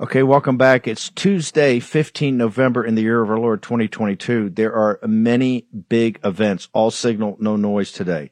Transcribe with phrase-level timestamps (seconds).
[0.00, 0.86] Okay, welcome back.
[0.86, 4.50] It's Tuesday, 15 November in the year of our Lord 2022.
[4.50, 8.30] There are many big events, all signal, no noise today.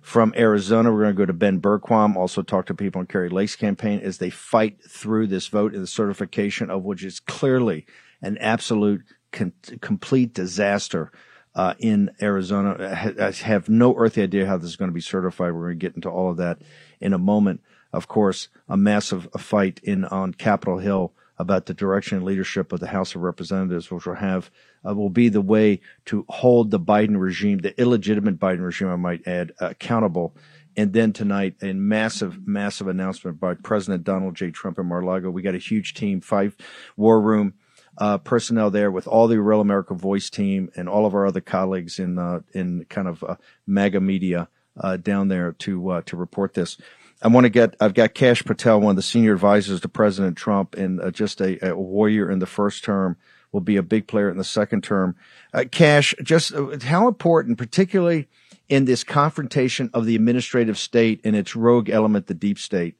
[0.00, 3.30] From Arizona, we're going to go to Ben Bergquam, also talk to people on Kari
[3.30, 7.84] Lake's campaign as they fight through this vote and the certification of which is clearly
[8.22, 11.10] an absolute complete disaster
[11.56, 13.16] uh, in Arizona.
[13.20, 15.52] I have no earthly idea how this is going to be certified.
[15.52, 16.62] We're going to get into all of that
[17.00, 17.60] in a moment
[17.92, 22.80] of course, a massive fight in on Capitol Hill about the direction and leadership of
[22.80, 24.50] the House of Representatives, which will have
[24.86, 28.96] uh, will be the way to hold the Biden regime, the illegitimate Biden regime, I
[28.96, 30.34] might add, uh, accountable.
[30.76, 34.50] And then tonight, a massive, massive announcement by President Donald J.
[34.50, 35.30] Trump in Mar-a-Lago.
[35.30, 36.56] We got a huge team, five
[36.96, 37.54] war room
[37.98, 41.40] uh, personnel there with all the Real America Voice team and all of our other
[41.40, 46.54] colleagues in uh, in kind of uh, MAGA media uh, down there to to report
[46.54, 46.78] this.
[47.20, 50.36] I want to get, I've got Kash Patel, one of the senior advisors to President
[50.36, 53.16] Trump and uh, just a, a, warrior in the first term,
[53.50, 55.16] will be a big player in the second term.
[55.52, 58.28] Uh, Kash, just uh, how important, particularly
[58.68, 62.96] in this confrontation of the administrative state and its rogue element, the deep state,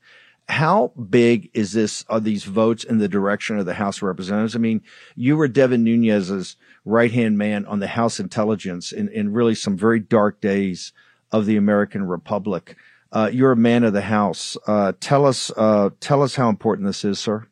[0.49, 4.57] how big is this, are these votes in the direction of the House of Representatives?
[4.57, 4.81] I mean,
[5.15, 9.77] you were Devin Nunes's right hand man on the House intelligence in, in really some
[9.77, 10.93] very dark days
[11.31, 12.77] of the American Republic.
[13.11, 14.57] Uh, you're a man of the house.
[14.67, 17.47] Uh, tell us, uh, tell us how important this is, sir.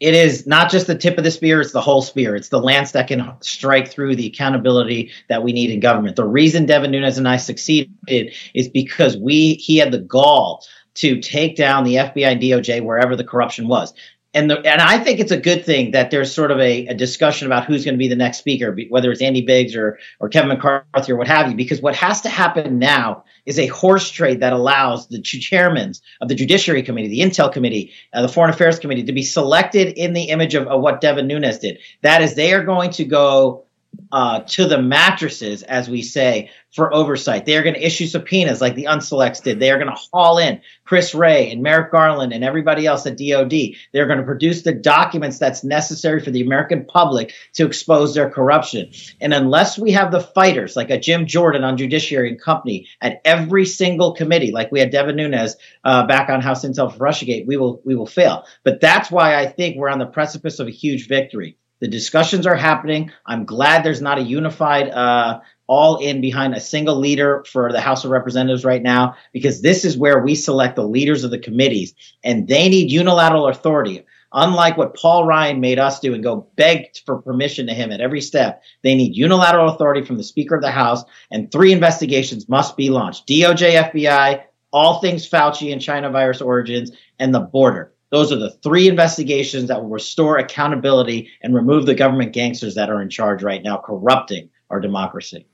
[0.00, 2.34] It is not just the tip of the spear; it's the whole spear.
[2.34, 6.16] It's the lance that can strike through the accountability that we need in government.
[6.16, 11.20] The reason Devin Nunes and I succeeded is because we he had the gall to
[11.20, 13.94] take down the FBI and DOJ wherever the corruption was
[14.34, 16.94] and the, and I think it's a good thing that there's sort of a, a
[16.94, 20.28] discussion about who's going to be the next speaker, whether it's Andy Biggs or or
[20.28, 21.56] Kevin McCarthy or what have you.
[21.56, 25.92] Because what has to happen now is a horse trade that allows the two chairmen
[26.20, 29.96] of the Judiciary Committee, the Intel Committee, uh, the Foreign Affairs Committee to be selected
[29.96, 31.78] in the image of, of what Devin Nunes did.
[32.02, 33.64] That is, they are going to go
[34.12, 37.46] uh, to the mattresses, as we say, for oversight.
[37.46, 39.60] They are going to issue subpoenas like the Unselects did.
[39.60, 43.16] They are going to haul in Chris Wray and Merrick Garland and everybody else at
[43.16, 43.52] DOD.
[43.92, 48.28] They're going to produce the documents that's necessary for the American public to expose their
[48.28, 48.90] corruption.
[49.20, 53.20] And unless we have the fighters like a Jim Jordan on Judiciary and Company at
[53.24, 57.46] every single committee, like we had Devin Nunes uh, back on House Intel for Russiagate,
[57.46, 58.44] we will we will fail.
[58.64, 61.56] But that's why I think we're on the precipice of a huge victory.
[61.84, 63.12] The discussions are happening.
[63.26, 67.80] I'm glad there's not a unified uh, all in behind a single leader for the
[67.82, 71.38] House of Representatives right now, because this is where we select the leaders of the
[71.38, 71.92] committees,
[72.24, 74.02] and they need unilateral authority.
[74.32, 78.00] Unlike what Paul Ryan made us do and go beg for permission to him at
[78.00, 82.48] every step, they need unilateral authority from the Speaker of the House, and three investigations
[82.48, 87.93] must be launched DOJ, FBI, all things Fauci and China virus origins, and the border.
[88.14, 92.88] Those are the three investigations that will restore accountability and remove the government gangsters that
[92.88, 95.48] are in charge right now, corrupting our democracy.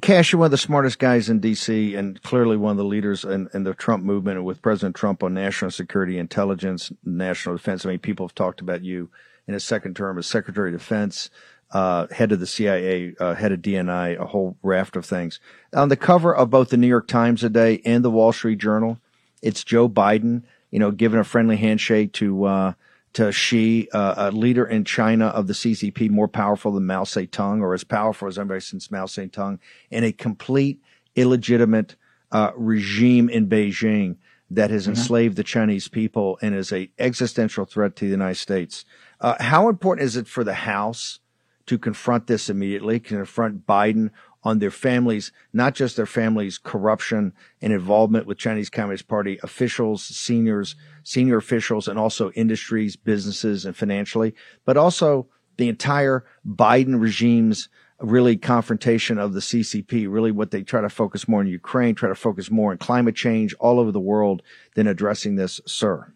[0.00, 1.94] Kash, you're one of the smartest guys in D.C.
[1.94, 5.34] and clearly one of the leaders in, in, the Trump movement with President Trump on
[5.34, 7.84] national security, intelligence, national defense.
[7.84, 9.10] I mean, people have talked about you
[9.46, 11.28] in his second term as Secretary of Defense,
[11.72, 15.38] uh, head of the CIA, uh, head of DNI, a whole raft of things.
[15.74, 18.98] On the cover of both the New York Times today and the Wall Street Journal,
[19.44, 22.72] it's Joe Biden, you know, giving a friendly handshake to uh,
[23.12, 27.60] to Xi, uh, a leader in China of the CCP, more powerful than Mao Zedong,
[27.60, 29.60] or as powerful as anybody since Mao Zedong,
[29.90, 30.80] in a complete
[31.14, 31.94] illegitimate
[32.32, 34.16] uh, regime in Beijing
[34.50, 34.92] that has mm-hmm.
[34.92, 38.84] enslaved the Chinese people and is a existential threat to the United States.
[39.20, 41.20] Uh, how important is it for the House
[41.66, 44.10] to confront this immediately, confront Biden
[44.44, 47.32] on their families, not just their families' corruption
[47.62, 53.76] and involvement with Chinese Communist Party officials, seniors, senior officials, and also industries, businesses, and
[53.76, 55.26] financially, but also
[55.56, 57.68] the entire Biden regime's
[58.00, 62.08] really confrontation of the CCP, really what they try to focus more in Ukraine, try
[62.08, 64.42] to focus more on climate change all over the world
[64.74, 66.12] than addressing this, sir?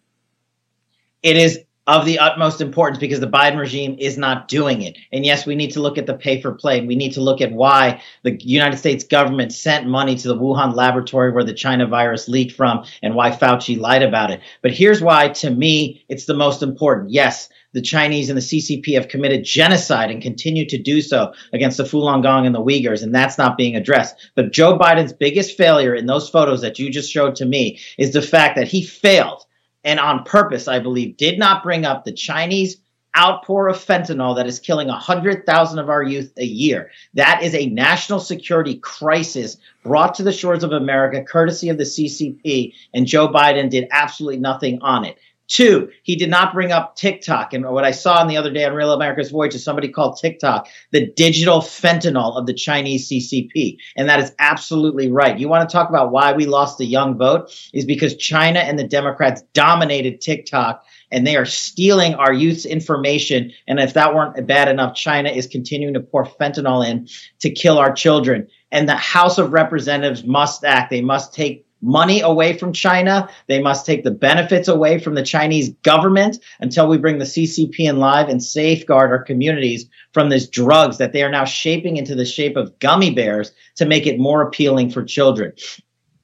[1.22, 4.98] It is of the utmost importance because the Biden regime is not doing it.
[5.10, 6.84] And yes, we need to look at the pay for play.
[6.84, 10.76] We need to look at why the United States government sent money to the Wuhan
[10.76, 14.42] laboratory where the China virus leaked from and why Fauci lied about it.
[14.60, 17.10] But here's why, to me, it's the most important.
[17.10, 21.78] Yes, the Chinese and the CCP have committed genocide and continue to do so against
[21.78, 24.30] the Falun Gong and the Uyghurs, and that's not being addressed.
[24.34, 28.12] But Joe Biden's biggest failure in those photos that you just showed to me is
[28.12, 29.46] the fact that he failed
[29.88, 32.76] and on purpose, I believe, did not bring up the Chinese
[33.16, 36.90] outpour of fentanyl that is killing 100,000 of our youth a year.
[37.14, 41.84] That is a national security crisis brought to the shores of America courtesy of the
[41.84, 45.16] CCP, and Joe Biden did absolutely nothing on it.
[45.48, 47.54] Two, he did not bring up TikTok.
[47.54, 50.18] And what I saw on the other day on Real America's Voice is somebody called
[50.20, 53.78] TikTok the digital fentanyl of the Chinese CCP.
[53.96, 55.38] And that is absolutely right.
[55.38, 57.50] You want to talk about why we lost the young vote?
[57.72, 63.52] Is because China and the Democrats dominated TikTok and they are stealing our youth's information.
[63.66, 67.08] And if that weren't bad enough, China is continuing to pour fentanyl in
[67.40, 68.48] to kill our children.
[68.70, 70.90] And the House of Representatives must act.
[70.90, 73.28] They must take money away from China.
[73.46, 77.80] They must take the benefits away from the Chinese government until we bring the CCP
[77.80, 82.14] in live and safeguard our communities from these drugs that they are now shaping into
[82.14, 85.52] the shape of gummy bears to make it more appealing for children.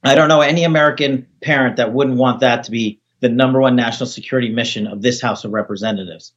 [0.02, 3.74] I don't know any American parent that wouldn't want that to be the number one
[3.74, 6.34] national security mission of this House of Representatives.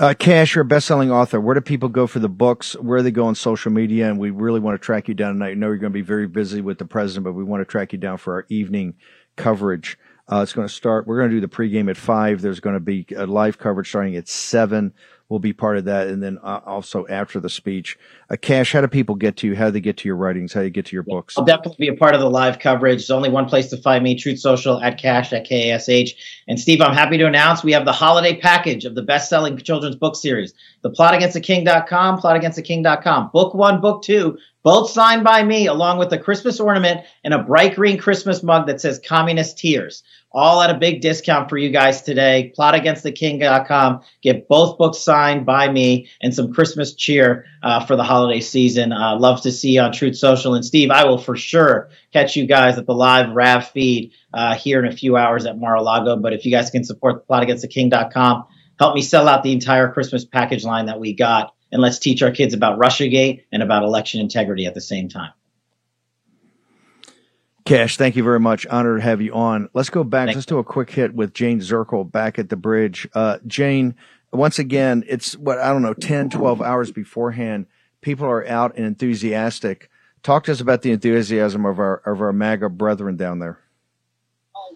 [0.00, 1.38] Uh, Kash, you're a best-selling author.
[1.38, 2.72] Where do people go for the books?
[2.76, 4.08] Where do they go on social media?
[4.08, 5.50] And we really want to track you down tonight.
[5.50, 7.66] I know you're going to be very busy with the president, but we want to
[7.66, 8.94] track you down for our evening
[9.36, 9.98] coverage.
[10.26, 11.06] Uh, it's going to start.
[11.06, 12.40] We're going to do the pregame at five.
[12.40, 14.94] There's going to be live coverage starting at seven
[15.30, 16.08] will be part of that.
[16.08, 17.96] And then uh, also after the speech,
[18.28, 19.56] uh, Kash, how do people get to you?
[19.56, 20.52] How do they get to your writings?
[20.52, 21.38] How do you get to your books?
[21.38, 22.98] I'll definitely be a part of the live coverage.
[22.98, 25.88] There's only one place to find me, Truth Social at Kash at K A S
[25.88, 26.42] H.
[26.48, 29.96] And Steve, I'm happy to announce we have the holiday package of the best-selling children's
[29.96, 33.30] book series, the plotagainsttheking.com, plotagainsttheking.com.
[33.32, 37.42] Book one, book two, both signed by me, along with a Christmas ornament and a
[37.42, 41.70] bright green Christmas mug that says Communist Tears all at a big discount for you
[41.70, 42.52] guys today.
[42.56, 44.02] PlotAgainstTheKing.com.
[44.22, 48.92] Get both books signed by me and some Christmas cheer uh, for the holiday season.
[48.92, 50.54] Uh, love to see you on Truth Social.
[50.54, 54.54] And Steve, I will for sure catch you guys at the live RAV feed uh,
[54.54, 56.16] here in a few hours at Mar-a-Lago.
[56.16, 58.46] But if you guys can support PlotAgainstTheKing.com,
[58.78, 61.54] help me sell out the entire Christmas package line that we got.
[61.72, 65.30] And let's teach our kids about Russiagate and about election integrity at the same time.
[67.70, 68.66] Kash, thank you very much.
[68.66, 69.68] Honored to have you on.
[69.74, 70.26] Let's go back.
[70.26, 70.38] Thanks.
[70.38, 73.08] Let's do a quick hit with Jane Zirkle back at the bridge.
[73.14, 73.94] Uh, Jane,
[74.32, 77.66] once again, it's what, I don't know, 10, 12 hours beforehand.
[78.00, 79.88] People are out and enthusiastic.
[80.24, 83.60] Talk to us about the enthusiasm of our, of our MAGA brethren down there.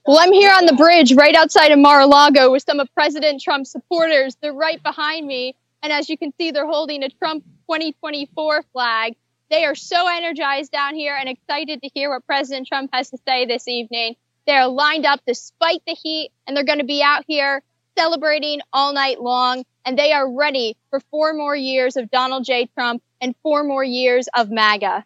[0.06, 3.72] Well, I'm here on the bridge right outside of Mar-a-Lago with some of President Trump's
[3.72, 4.36] supporters.
[4.40, 5.56] They're right behind me.
[5.82, 9.16] And as you can see, they're holding a Trump 2024 flag.
[9.54, 13.18] They are so energized down here and excited to hear what President Trump has to
[13.24, 14.16] say this evening.
[14.48, 17.62] They're lined up despite the heat, and they're going to be out here
[17.96, 19.62] celebrating all night long.
[19.84, 22.68] And they are ready for four more years of Donald J.
[22.74, 25.04] Trump and four more years of MAGA.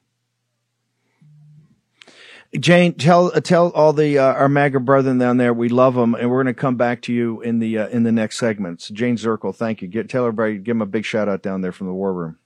[2.58, 6.30] Jane, tell tell all the uh, our MAGA brethren down there we love them, and
[6.30, 8.88] we're going to come back to you in the uh, in the next segments.
[8.88, 9.88] Jane Zirkle, thank you.
[9.88, 12.38] Get tell everybody, give them a big shout out down there from the war room.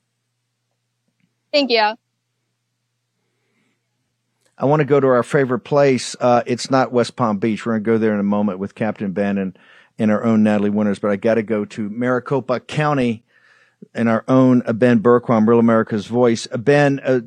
[1.52, 1.94] Thank you.
[4.56, 6.14] I want to go to our favorite place.
[6.20, 7.66] Uh, it's not West Palm Beach.
[7.66, 9.56] We're going to go there in a moment with Captain Bannon
[9.98, 13.24] and our own Natalie Winters, but I got to go to Maricopa County
[13.94, 16.46] and our own uh, Ben Bergquam, Real America's Voice.
[16.50, 17.20] Uh, ben, uh,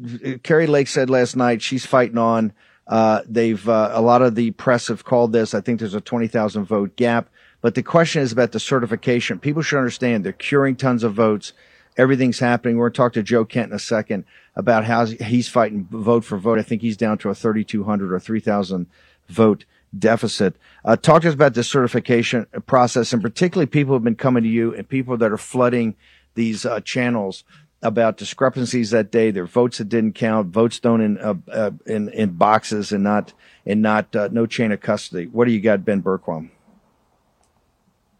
[0.43, 2.53] Kari Lake said last night she's fighting on.
[2.87, 5.53] Uh, they've uh, a lot of the press have called this.
[5.53, 7.29] I think there's a twenty thousand vote gap,
[7.61, 9.39] but the question is about the certification.
[9.39, 11.51] People should understand they're curing tons of votes
[11.97, 12.77] everything's happening.
[12.77, 14.25] We're going to talk to Joe Kent in a second
[14.55, 16.59] about how he's fighting vote for vote.
[16.59, 18.87] I think he's down to a 3,200 or 3,000
[19.27, 19.65] vote
[19.97, 20.55] deficit.
[20.83, 24.43] Uh, talk to us about the certification process and particularly people who have been coming
[24.43, 25.95] to you and people that are flooding
[26.35, 27.43] these uh, channels
[27.81, 32.09] about discrepancies that day, their votes that didn't count, votes thrown in uh, uh in,
[32.09, 33.33] in boxes and not
[33.65, 35.27] and not uh, no chain of custody.
[35.27, 36.49] What do you got, Ben Bergquam?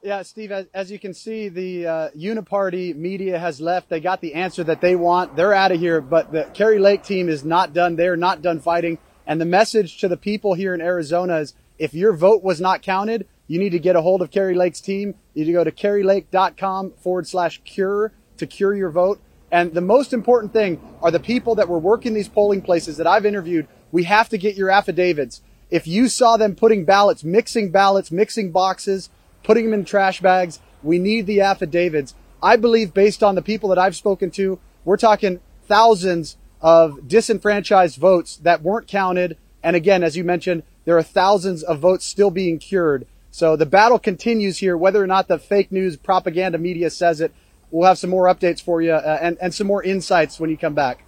[0.05, 3.89] Yeah, Steve, as, as, you can see, the uh, Uniparty media has left.
[3.89, 5.35] They got the answer that they want.
[5.35, 7.95] They're out of here, but the Kari Lake team is not done.
[7.95, 9.00] They're not done fighting.
[9.25, 12.83] And the message to the people here in Arizona is if your vote was not
[12.83, 15.15] counted, you need to get a hold of Kari Lake's team.
[15.33, 18.12] You need to go to karilake.com forward slash cure.
[18.38, 19.19] to cure your vote.
[19.51, 23.07] And the most important thing are the people that were working these polling places that
[23.07, 23.67] I've interviewed.
[23.91, 25.41] We have to get your affidavits.
[25.71, 29.09] If you saw them putting ballots, mixing ballots, mixing boxes,
[29.45, 32.15] putting them in trash bags, we need the affidavits.
[32.41, 37.97] I believe based on the people that I've spoken to, we're talking thousands of disenfranchised
[37.97, 39.37] votes that weren't counted.
[39.63, 43.05] And again, as you mentioned, there are thousands of votes still being cured.
[43.29, 47.31] So the battle continues here, whether or not the fake news propaganda media says it.
[47.69, 50.57] We'll have some more updates for you uh, and, and some more insights when you
[50.57, 51.04] come back.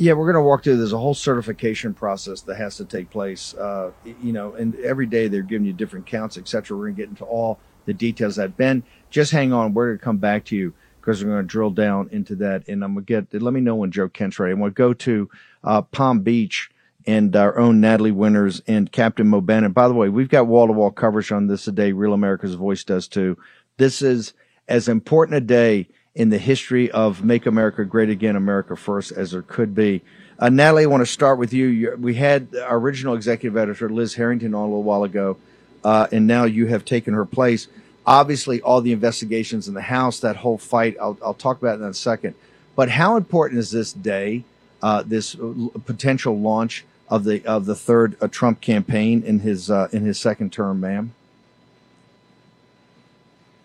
[0.00, 0.78] Yeah, we're going to walk through.
[0.78, 3.52] There's a whole certification process that has to take place.
[3.52, 3.90] Uh,
[4.22, 6.74] you know, and every day they're giving you different counts, etc.
[6.74, 8.82] We're going to get into all the details that Ben.
[9.10, 9.74] Just hang on.
[9.74, 12.66] We're going to come back to you because we're going to drill down into that.
[12.66, 13.42] And I'm going to get.
[13.42, 14.54] Let me know when Joe Kent's ready.
[14.54, 15.30] I'm going to go to
[15.64, 16.70] uh, Palm Beach
[17.06, 19.72] and our own Natalie Winters and Captain Mo Bannon.
[19.72, 21.92] By the way, we've got wall to wall coverage on this today.
[21.92, 23.36] Real America's Voice does too.
[23.76, 24.32] This is
[24.66, 29.30] as important a day in the history of Make America Great Again, America First, as
[29.30, 30.02] there could be.
[30.38, 31.96] Uh, Natalie, I want to start with you.
[32.00, 35.36] we had our original executive editor, Liz Harrington, on a little while ago,
[35.84, 37.68] uh, and now you have taken her place.
[38.06, 41.84] Obviously, all the investigations in the House, that whole fight, I'll, I'll talk about in
[41.84, 42.34] a second.
[42.74, 44.44] But how important is this day,
[44.82, 45.36] uh, this
[45.84, 50.18] potential launch of the of the third uh, Trump campaign in his uh, in his
[50.18, 51.12] second term, ma'am?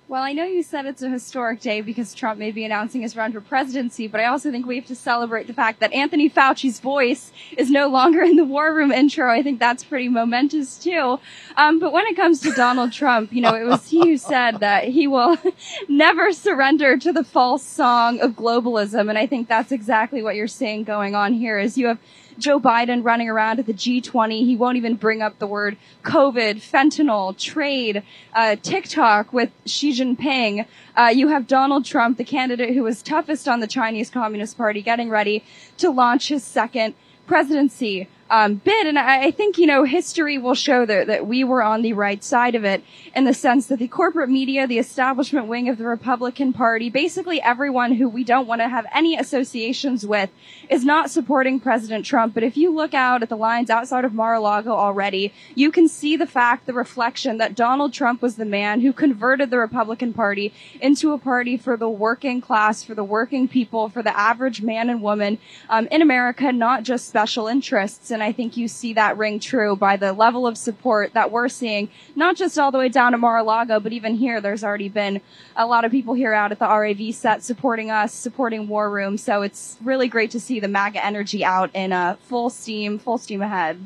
[0.08, 3.16] Well, I know you said it's a historic day because Trump may be announcing his
[3.16, 6.30] run for presidency, but I also think we have to celebrate the fact that Anthony
[6.30, 9.32] Fauci's voice is no longer in the war room intro.
[9.32, 11.20] I think that's pretty momentous too.
[11.58, 14.60] Um, but when it comes to Donald Trump, you know, it was he who said
[14.60, 15.40] that he will
[15.90, 19.10] never surrender to the false song of globalism.
[19.10, 21.98] And I think that's exactly what you're seeing going on here is you have
[22.38, 24.46] Joe Biden running around at the G20.
[24.46, 30.66] He won't even bring up the word COVID, fentanyl, trade, uh, TikTok with Xi Jinping.
[30.96, 34.82] Uh, you have Donald Trump, the candidate who was toughest on the Chinese Communist Party,
[34.82, 35.44] getting ready
[35.78, 36.94] to launch his second
[37.28, 38.88] presidency um, bid.
[38.88, 41.94] And I, I, think, you know, history will show that, that we were on the
[41.94, 42.84] right side of it
[43.16, 47.42] in the sense that the corporate media, the establishment wing of the Republican Party, basically
[47.42, 50.32] everyone who we don't want to have any associations with
[50.70, 52.34] is not supporting President Trump.
[52.34, 56.18] But if you look out at the lines outside of Mar-a-Lago already, you can see
[56.18, 60.52] the fact, the reflection that Donald Trump was the man who converted the Republican Party
[60.82, 64.90] into a party for the working class, for the working people, for the average man
[64.90, 65.38] and woman
[65.70, 68.12] um, in America, not just special interests.
[68.16, 71.50] And I think you see that ring true by the level of support that we're
[71.50, 75.20] seeing, not just all the way down to Mar-a-Lago, but even here, there's already been
[75.56, 79.18] a lot of people here out at the RAV set supporting us, supporting War Room.
[79.18, 83.18] So it's really great to see the MAGA energy out in uh, full steam, full
[83.18, 83.86] steam ahead.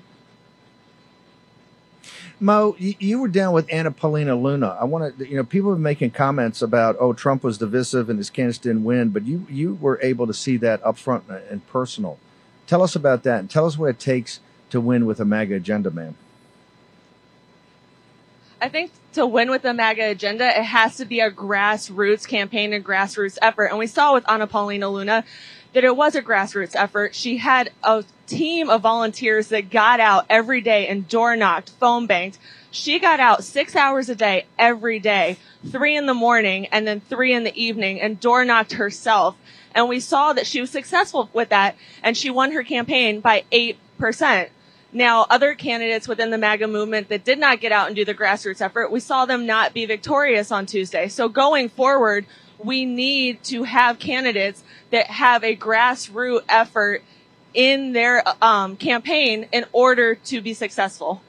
[2.40, 4.78] Mo, you were down with Anna Paulina Luna.
[4.80, 8.10] I want to, you know, people have been making comments about, oh, Trump was divisive
[8.10, 11.26] and his candidates didn't win, but you you were able to see that up front
[11.28, 12.18] and personal.
[12.70, 15.56] Tell us about that and tell us what it takes to win with a MAGA
[15.56, 16.16] agenda, ma'am.
[18.62, 22.72] I think to win with the MAGA agenda, it has to be a grassroots campaign
[22.72, 23.66] and grassroots effort.
[23.66, 25.24] And we saw with Anna Paulina Luna
[25.74, 27.16] that it was a grassroots effort.
[27.16, 32.06] She had a team of volunteers that got out every day and door knocked, phone
[32.06, 32.38] banked.
[32.72, 37.02] She got out six hours a day every day, three in the morning and then
[37.02, 39.36] three in the evening and door knocked herself.
[39.74, 43.44] And we saw that she was successful with that and she won her campaign by
[43.52, 44.50] 8%.
[44.92, 48.16] Now, other candidates within the MAGA movement that did not get out and do the
[48.16, 51.08] grassroots effort, we saw them not be victorious on Tuesday.
[51.08, 52.26] So going forward,
[52.58, 57.04] we need to have candidates that have a grassroots effort
[57.54, 61.22] in their um, campaign in order to be successful.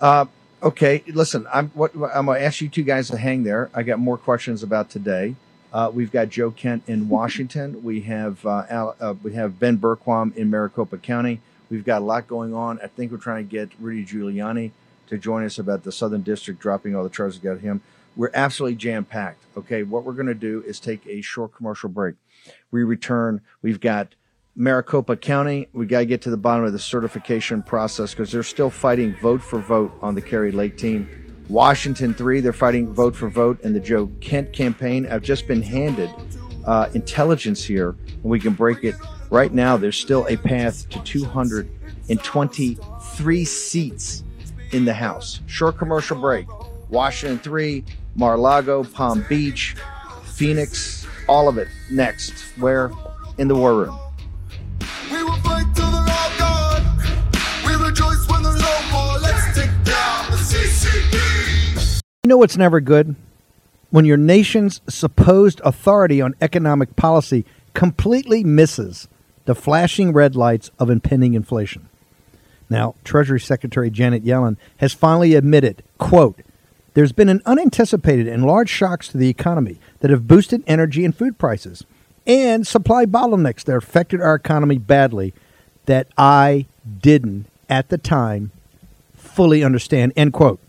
[0.00, 0.26] Uh,
[0.62, 3.70] okay, listen, I'm what I'm going to ask you two guys to hang there.
[3.74, 5.34] I got more questions about today.
[5.72, 7.82] Uh, we've got Joe Kent in Washington.
[7.82, 11.40] We have uh, Al, uh, we have Ben Bergquam in Maricopa County.
[11.70, 12.80] We've got a lot going on.
[12.82, 14.70] I think we're trying to get Rudy Giuliani
[15.08, 17.82] to join us about the Southern District dropping all the charges against him.
[18.16, 19.44] We're absolutely jam packed.
[19.56, 22.14] Okay, what we're going to do is take a short commercial break.
[22.70, 23.42] We return.
[23.62, 24.14] We've got
[24.58, 25.68] Maricopa County.
[25.72, 29.14] We got to get to the bottom of the certification process because they're still fighting
[29.22, 31.08] vote for vote on the Kari Lake team.
[31.48, 35.06] Washington 3, they're fighting vote for vote in the Joe Kent campaign.
[35.06, 36.10] I've just been handed
[36.66, 38.96] uh, intelligence here, and we can break it.
[39.30, 44.24] Right now, there's still a path to 223 seats
[44.72, 45.38] in the House.
[45.46, 46.48] Short commercial break.
[46.90, 47.84] Washington 3,
[48.16, 49.76] Mar-a-Lago, Palm Beach,
[50.24, 52.32] Phoenix, all of it next.
[52.58, 52.90] Where?
[53.38, 53.96] In the War Room.
[62.22, 63.16] You know what's never good?
[63.90, 67.44] when your nation's supposed authority on economic policy
[67.74, 69.08] completely misses
[69.46, 71.88] the flashing red lights of impending inflation.
[72.68, 76.40] Now, Treasury Secretary Janet Yellen has finally admitted, quote,
[76.92, 81.16] there's been an unanticipated and large shocks to the economy that have boosted energy and
[81.16, 81.84] food prices
[82.28, 85.32] and supply bottlenecks that affected our economy badly
[85.86, 86.66] that I
[87.00, 88.52] didn't at the time
[89.16, 90.60] fully understand, end quote.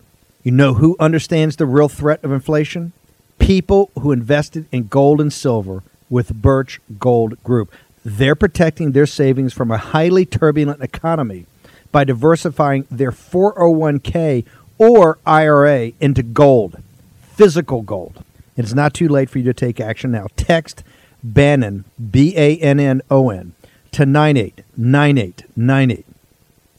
[0.41, 2.93] You know who understands the real threat of inflation?
[3.37, 7.73] People who invested in gold and silver with Birch Gold Group.
[8.05, 11.45] They're protecting their savings from a highly turbulent economy
[11.91, 14.45] by diversifying their 401k
[14.77, 16.81] or IRA into gold,
[17.21, 18.23] physical gold.
[18.55, 20.27] It's not too late for you to take action now.
[20.37, 20.83] Text
[21.23, 23.53] Bannon, B A N N O N,
[23.91, 26.05] to 989898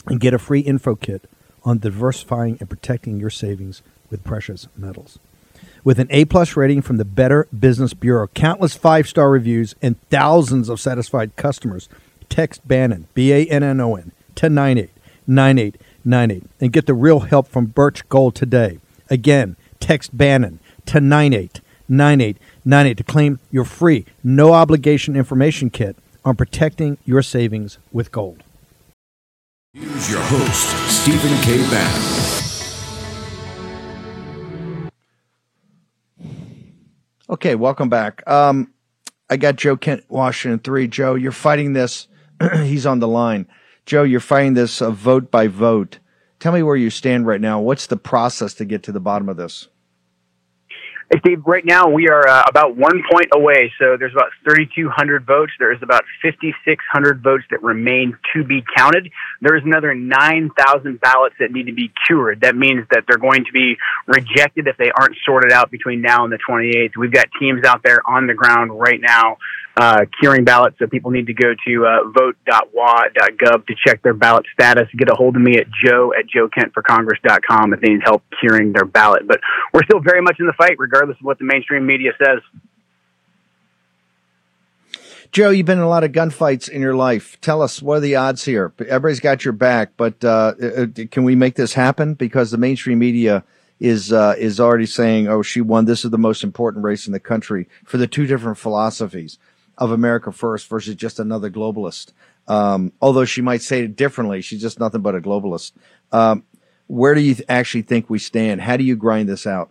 [0.07, 1.29] and get a free info kit
[1.65, 3.81] on diversifying and protecting your savings
[4.11, 5.19] with precious metals.
[5.85, 10.01] With an A plus rating from the Better Business Bureau, countless five star reviews, and
[10.11, 11.89] thousands of satisfied customers,
[12.29, 17.49] text Bannon, B A N N O N, to 989898 and get the real help
[17.49, 18.79] from Birch Gold today.
[19.09, 26.99] Again, text Bannon to 989898 to claim your free, no obligation information kit on protecting
[27.05, 28.43] your savings with gold.
[29.73, 31.59] Here's your host, Stephen K.
[31.71, 32.31] Bannon.
[37.31, 38.29] Okay, welcome back.
[38.29, 38.75] Um,
[39.31, 40.89] I got Joe Kent, Washington three.
[40.89, 42.09] Joe, you're fighting this.
[42.65, 43.47] He's on the line.
[43.87, 46.01] Joe, you're fighting this uh, vote by vote.
[46.41, 47.61] Tell me where you stand right now.
[47.61, 49.69] What's the process to get to the bottom of this?
[51.19, 53.73] Steve, right now we are uh, about one point away.
[53.81, 55.53] So there's about 3,200 votes.
[55.59, 59.11] There's about 5,600 votes that remain to be counted.
[59.41, 62.43] There's another 9,000 ballots that need to be cured.
[62.43, 63.77] That means that they're going to be
[64.07, 66.97] rejected if they aren't sorted out between now and the 28th.
[66.97, 69.39] We've got teams out there on the ground right now
[69.77, 70.77] uh, curing ballots.
[70.79, 74.89] So people need to go to uh, vote.wa.gov to check their ballot status.
[74.97, 78.85] Get a hold of me at joe at joekentforcongress.com if they need help curing their
[78.85, 79.27] ballot.
[79.27, 79.41] But
[79.73, 82.41] we're still very much in the fight, regardless of what the mainstream media says.
[85.33, 87.41] Joe, you've been in a lot of gunfights in your life.
[87.41, 88.73] Tell us what are the odds here?
[88.81, 92.15] Everybody's got your back, but uh, uh can we make this happen?
[92.15, 93.45] Because the mainstream media
[93.79, 95.85] is uh, is already saying, "Oh, she won.
[95.85, 99.39] This is the most important race in the country for the two different philosophies."
[99.81, 102.13] Of America First versus just another globalist.
[102.47, 105.73] Um, although she might say it differently, she's just nothing but a globalist.
[106.13, 106.45] Um,
[106.87, 108.61] where do you th- actually think we stand?
[108.61, 109.71] How do you grind this out?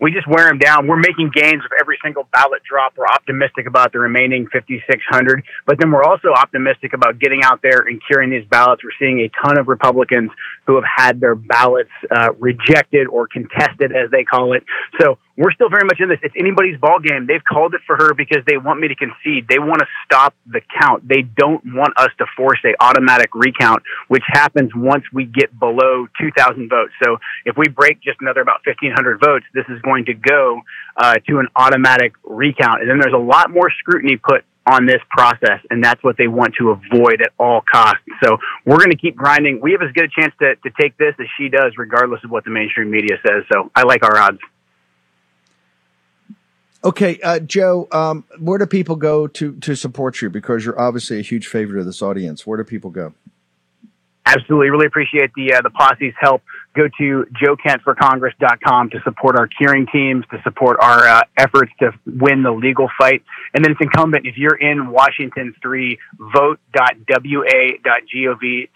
[0.00, 0.86] we just wear them down.
[0.86, 2.94] We're making gains with every single ballot drop.
[2.96, 7.80] We're optimistic about the remaining 5,600, but then we're also optimistic about getting out there
[7.88, 8.82] and curing these ballots.
[8.84, 10.30] We're seeing a ton of Republicans
[10.66, 14.64] who have had their ballots uh, rejected or contested, as they call it.
[15.00, 16.18] So we're still very much in this.
[16.22, 17.26] It's anybody's ball game.
[17.26, 19.46] They've called it for her because they want me to concede.
[19.48, 21.06] They want to stop the count.
[21.06, 26.06] They don't want us to force a automatic recount, which happens once we get below
[26.20, 26.92] 2,000 votes.
[27.04, 30.60] So if we break just another about 1,500 votes, this is going to go
[30.96, 32.80] uh, to an automatic recount.
[32.80, 36.26] And then there's a lot more scrutiny put on this process, and that's what they
[36.26, 38.02] want to avoid at all costs.
[38.24, 39.60] So we're going to keep grinding.
[39.60, 42.30] We have as good a chance to, to take this as she does, regardless of
[42.30, 43.44] what the mainstream media says.
[43.52, 44.38] So I like our odds.
[46.86, 50.30] Okay, uh, Joe, um, where do people go to to support you?
[50.30, 52.46] Because you're obviously a huge favorite of this audience.
[52.46, 53.12] Where do people go?
[54.24, 56.42] Absolutely, really appreciate the uh, the posse's help
[56.76, 62.42] go to joekentforcongress.com to support our curing teams, to support our uh, efforts to win
[62.42, 63.22] the legal fight.
[63.54, 66.58] And then it's incumbent, if you're in Washington 3, vote.wa.gov.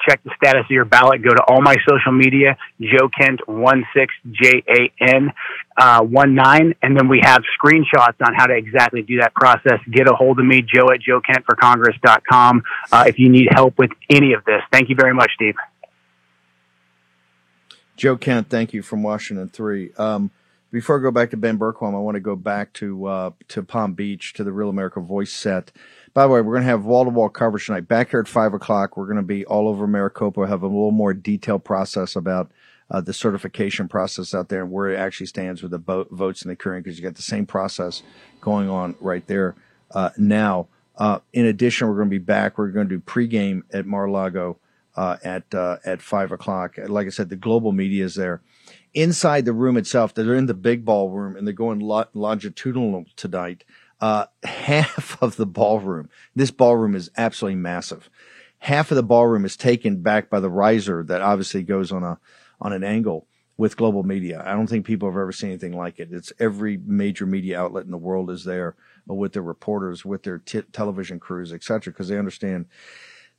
[0.08, 1.22] Check the status of your ballot.
[1.22, 5.32] Go to all my social media, Joe Kent 16 J A N
[5.76, 6.74] uh, 19.
[6.82, 9.80] And then we have screenshots on how to exactly do that process.
[9.90, 14.32] Get a hold of me, joe at joekentforcongress.com, uh, if you need help with any
[14.32, 14.62] of this.
[14.72, 15.54] Thank you very much, Steve.
[18.00, 19.92] Joe Kent, thank you from Washington Three.
[19.98, 20.30] Um,
[20.72, 23.62] before I go back to Ben Bergquam, I want to go back to uh, to
[23.62, 25.70] Palm Beach to the Real America Voice set.
[26.14, 27.88] By the way, we're going to have wall to wall coverage tonight.
[27.88, 30.46] Back here at five o'clock, we're going to be all over Maricopa.
[30.46, 32.50] Have a little more detailed process about
[32.90, 36.40] uh, the certification process out there and where it actually stands with the bo- votes
[36.40, 38.02] in the curing because you got the same process
[38.40, 39.56] going on right there
[39.90, 40.68] uh, now.
[40.96, 42.56] Uh, in addition, we're going to be back.
[42.56, 44.56] We're going to do pregame at Mar-a-Lago
[44.96, 46.76] uh, at uh, at five o'clock.
[46.87, 48.42] Like I said, the global media is there.
[48.92, 53.64] Inside the room itself, they're in the big ballroom and they're going lo- longitudinal tonight.
[54.00, 58.11] Uh, half of the ballroom, this ballroom is absolutely massive.
[58.59, 62.18] Half of the ballroom is taken back by the riser that obviously goes on a
[62.61, 63.26] on an angle
[63.61, 64.42] with global media.
[64.44, 66.09] I don't think people have ever seen anything like it.
[66.11, 68.74] It's every major media outlet in the world is there
[69.07, 72.66] with their reporters, with their t- television crews, et cetera, because they understand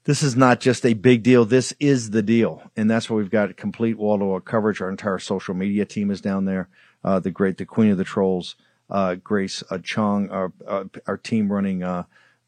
[0.03, 1.45] this is not just a big deal.
[1.45, 2.63] This is the deal.
[2.75, 4.81] And that's why we've got complete wall to wall coverage.
[4.81, 6.69] Our entire social media team is down there.
[7.03, 8.55] Uh, the great, the queen of the trolls,
[8.89, 12.03] uh, Grace uh, Chong, our, uh, our team running, uh,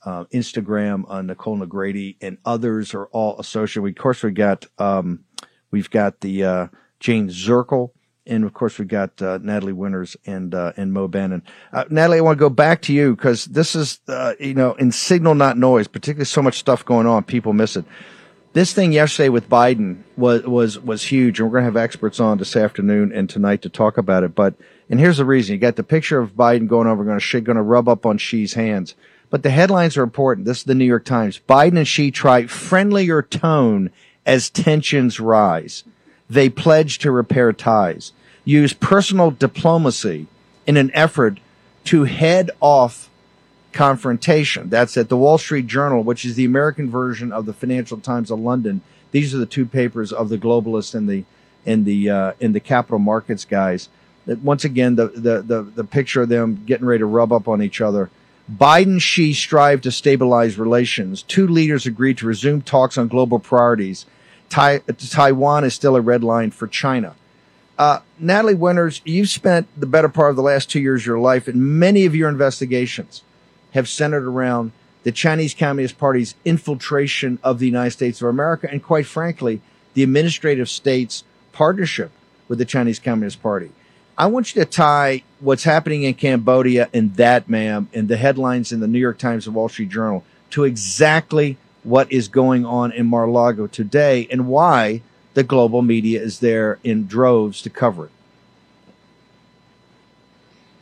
[0.06, 3.84] uh, Instagram, Nicole Negrady and others are all associated.
[3.84, 5.24] We, of course, we got, um,
[5.72, 7.92] we've got the, Jane Zirkle,
[8.26, 11.44] and of course we've got uh, Natalie Winters and uh, and Mo Bannon.
[11.72, 14.74] Uh, Natalie, I want to go back to you because this is uh, you know
[14.74, 17.86] in signal not noise, particularly so much stuff going on, people miss it.
[18.54, 22.20] This thing yesterday with Biden was was was huge, and we're going to have experts
[22.20, 24.36] on this afternoon and tonight to talk about it.
[24.36, 24.56] But
[24.90, 27.56] and here's the reason: you got the picture of Biden going over, going to going
[27.56, 28.96] to rub up on Xi's hands.
[29.30, 30.46] But the headlines are important.
[30.46, 31.42] This is the New York Times.
[31.50, 33.90] Biden and Xi try friendlier tone
[34.28, 35.84] as tensions rise.
[36.34, 38.12] They pledge to repair ties
[38.46, 40.28] use personal diplomacy
[40.66, 41.40] in an effort
[41.86, 43.10] to head off
[43.72, 44.70] confrontation.
[44.70, 48.32] That's at the Wall Street Journal, which is the American version of the Financial Times
[48.32, 48.82] of London.
[49.12, 51.24] These are the two papers of the globalists and the
[51.66, 53.90] in the uh, in the capital markets guys.
[54.26, 57.48] That once again, the, the the the picture of them getting ready to rub up
[57.48, 58.10] on each other.
[58.52, 61.24] Biden Xi strive to stabilize relations.
[61.24, 64.06] Two leaders agreed to resume talks on global priorities.
[64.50, 67.16] Tai- Taiwan is still a red line for China.
[67.78, 71.20] Uh, Natalie Winters, you've spent the better part of the last two years of your
[71.20, 73.24] life, and many of your investigations
[73.72, 74.72] have centered around
[75.04, 79.62] the Chinese Communist Party's infiltration of the United States of America, and quite frankly,
[79.96, 82.12] the administrative state's partnership
[82.48, 83.72] with the Chinese Communist Party.
[84.18, 88.72] I want you to tie what's happening in Cambodia and that, ma'am, and the headlines
[88.72, 92.92] in the New York Times and Wall Street Journal to exactly what is going on
[92.92, 95.02] in Mar-a-Lago today and why
[95.34, 98.12] the global media is there in droves to cover it.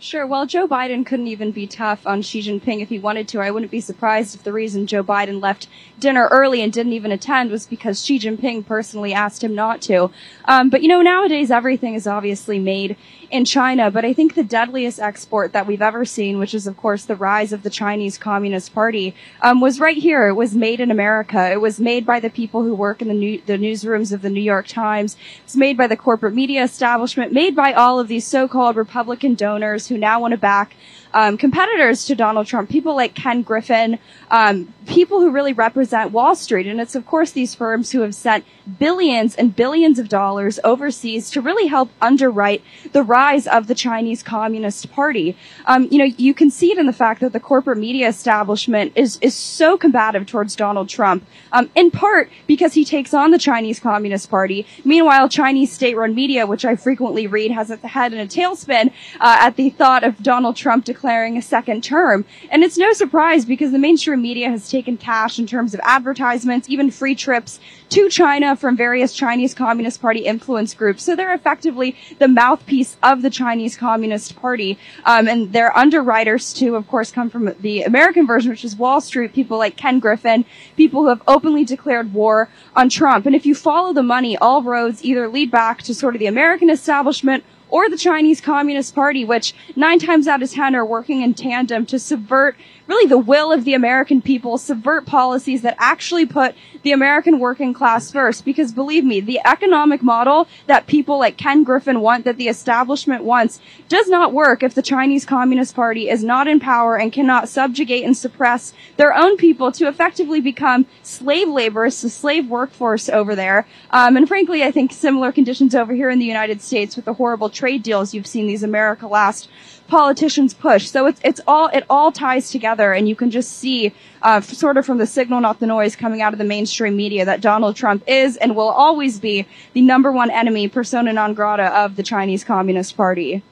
[0.02, 0.26] Sure.
[0.26, 3.40] Well, Joe Biden couldn't even be tough on Xi Jinping if he wanted to.
[3.40, 5.68] I wouldn't be surprised if the reason Joe Biden left
[6.00, 10.10] dinner early and didn't even attend was because Xi Jinping personally asked him not to.
[10.46, 12.98] Um, but you know, nowadays everything is obviously made
[13.32, 16.78] in China, but I think the deadliest export that we've ever seen, which is of
[16.78, 20.28] course the rise of the Chinese Communist Party, um, was right here.
[20.28, 21.52] It was made in America.
[21.52, 24.30] It was made by the people who work in the, new, the newsrooms of the
[24.30, 25.15] New York Times.
[25.44, 29.88] It's made by the corporate media establishment, made by all of these so-called Republican donors
[29.88, 30.76] who now want to back
[31.13, 36.36] um, competitors to Donald Trump, people like Ken Griffin, um, people who really represent Wall
[36.36, 36.67] Street.
[36.67, 38.45] And it's of course these firms who have sent
[38.80, 44.24] billions and billions of dollars overseas to really help underwrite the rise of the Chinese
[44.24, 45.38] Communist Party.
[45.65, 48.93] Um, you know, you can see it in the fact that the corporate media establishment
[48.95, 53.38] is is so combative towards Donald Trump, um, in part because he takes on the
[53.38, 54.65] Chinese Communist Party.
[54.86, 59.38] Meanwhile, Chinese state-run media, which I frequently read, has its head in a tailspin uh,
[59.39, 62.26] at the thought of Donald Trump declaring a second term.
[62.50, 66.70] And it's no surprise because the mainstream media has taken cash in terms of advertisements,
[66.70, 67.60] even free trips
[67.90, 71.04] to China from various Chinese Communist Party influence groups.
[71.04, 74.78] So they're effectively the mouthpiece of the Chinese Communist Party.
[75.06, 79.02] Um, and their underwriters too, of course, come from the American version, which is Wall
[79.02, 80.46] Street, people like Ken Griffin,
[80.78, 83.26] people who have openly declared war on Trump.
[83.26, 86.28] And if you follow the money, all roads either lead back to sort of the
[86.28, 91.22] American establishment or the Chinese Communist Party, which nine times out of ten are working
[91.22, 92.56] in tandem to subvert
[92.91, 97.73] really the will of the American people, subvert policies that actually put the American working
[97.73, 98.43] class first.
[98.43, 103.23] Because believe me, the economic model that people like Ken Griffin want, that the establishment
[103.23, 107.47] wants, does not work if the Chinese Communist Party is not in power and cannot
[107.47, 113.36] subjugate and suppress their own people to effectively become slave laborers, the slave workforce over
[113.36, 113.65] there.
[113.91, 117.13] Um, and frankly, I think similar conditions over here in the United States with the
[117.13, 119.47] horrible trade deals you've seen these America last
[119.91, 120.89] politicians push.
[120.89, 124.77] So it's it's all it all ties together, and you can just see uh, sort
[124.77, 127.75] of from the signal, not the noise, coming out of the mainstream media that Donald
[127.75, 132.04] Trump is and will always be the number one enemy, persona non grata of the
[132.04, 133.43] Chinese Communist Party.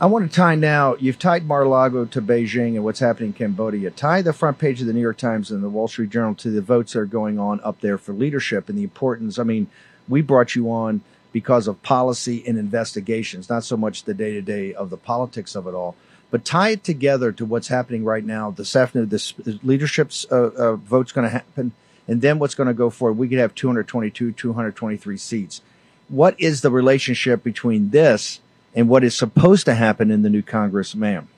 [0.00, 0.96] I want to tie now.
[0.96, 3.90] You've tied Mar-a-Lago to Beijing and what's happening in Cambodia.
[3.90, 6.50] Tie the front page of the New York Times and the Wall Street Journal to
[6.50, 9.38] the votes that are going on up there for leadership and the importance.
[9.38, 9.68] I mean,
[10.08, 11.02] we brought you on
[11.32, 15.54] because of policy and investigations, not so much the day to day of the politics
[15.54, 15.96] of it all.
[16.30, 18.50] But tie it together to what's happening right now.
[18.50, 21.72] This afternoon, this leadership's uh, uh, vote's going to happen,
[22.08, 23.18] and then what's going to go forward.
[23.18, 25.60] We could have 222, 223 seats.
[26.08, 28.40] What is the relationship between this
[28.74, 31.28] and what is supposed to happen in the new Congress, ma'am?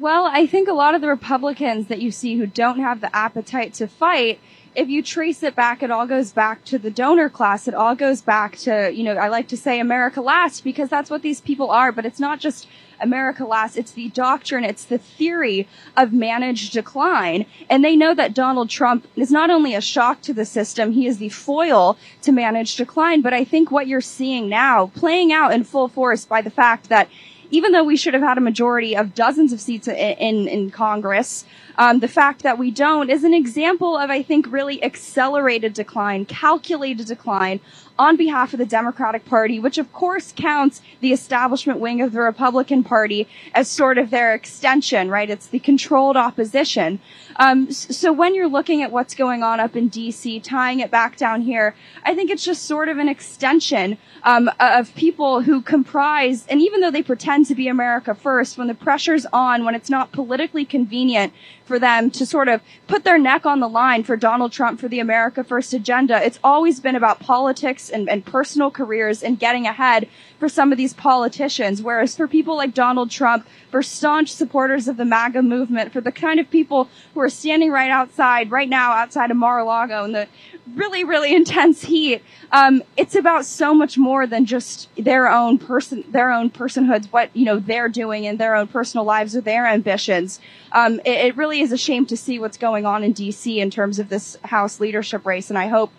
[0.00, 3.14] Well, I think a lot of the Republicans that you see who don't have the
[3.14, 4.38] appetite to fight
[4.74, 7.66] if you trace it back, it all goes back to the donor class.
[7.66, 11.10] It all goes back to, you know, I like to say America last because that's
[11.10, 12.68] what these people are, but it's not just
[13.00, 13.76] America last.
[13.76, 14.64] It's the doctrine.
[14.64, 17.46] It's the theory of managed decline.
[17.68, 21.06] And they know that Donald Trump is not only a shock to the system, he
[21.06, 23.20] is the foil to managed decline.
[23.20, 26.88] But I think what you're seeing now playing out in full force by the fact
[26.88, 27.08] that
[27.50, 30.70] even though we should have had a majority of dozens of seats in, in, in
[30.70, 31.44] Congress,
[31.76, 36.26] um, the fact that we don't is an example of, I think, really accelerated decline,
[36.26, 37.60] calculated decline
[37.98, 42.20] on behalf of the Democratic Party, which of course counts the establishment wing of the
[42.20, 45.28] Republican Party as sort of their extension, right?
[45.28, 47.00] It's the controlled opposition.
[47.36, 51.16] Um, so when you're looking at what's going on up in DC, tying it back
[51.16, 56.46] down here, I think it's just sort of an extension um, of people who comprise,
[56.48, 59.90] and even though they pretend to be America first, when the pressure's on, when it's
[59.90, 61.32] not politically convenient
[61.68, 64.88] for them to sort of put their neck on the line for Donald Trump for
[64.88, 66.24] the America First agenda.
[66.24, 70.78] It's always been about politics and, and personal careers and getting ahead for some of
[70.78, 71.82] these politicians.
[71.82, 76.12] Whereas for people like Donald Trump, for staunch supporters of the MAGA movement, for the
[76.12, 80.28] kind of people who are standing right outside, right now outside of Mar-a-Lago in the
[80.74, 82.22] really, really intense heat,
[82.52, 87.34] um, it's about so much more than just their own person, their own personhoods, what,
[87.34, 90.40] you know, they're doing in their own personal lives or their ambitions.
[90.72, 93.70] Um, it, it really is a shame to see what's going on in DC in
[93.70, 95.50] terms of this House leadership race.
[95.50, 95.92] And I hope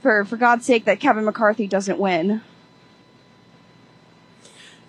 [0.00, 2.40] for, for God's sake that Kevin McCarthy doesn't win.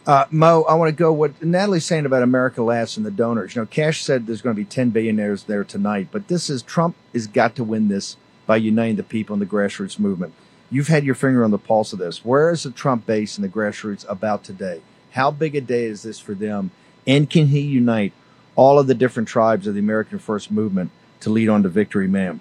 [0.08, 3.54] Uh, Mo, I want to go what Natalie's saying about America Last and the donors.
[3.54, 6.62] You know, Kash said there's going to be 10 billionaires there tonight, but this is
[6.62, 8.16] Trump has got to win this
[8.46, 10.34] by uniting the people in the grassroots movement.
[10.70, 12.24] You've had your finger on the pulse of this.
[12.24, 14.82] Where is the Trump base and the grassroots about today?
[15.12, 16.72] How big a day is this for them?
[17.06, 18.14] And can he unite
[18.56, 20.90] all of the different tribes of the American First Movement
[21.20, 22.40] to lead on to victory, ma'am?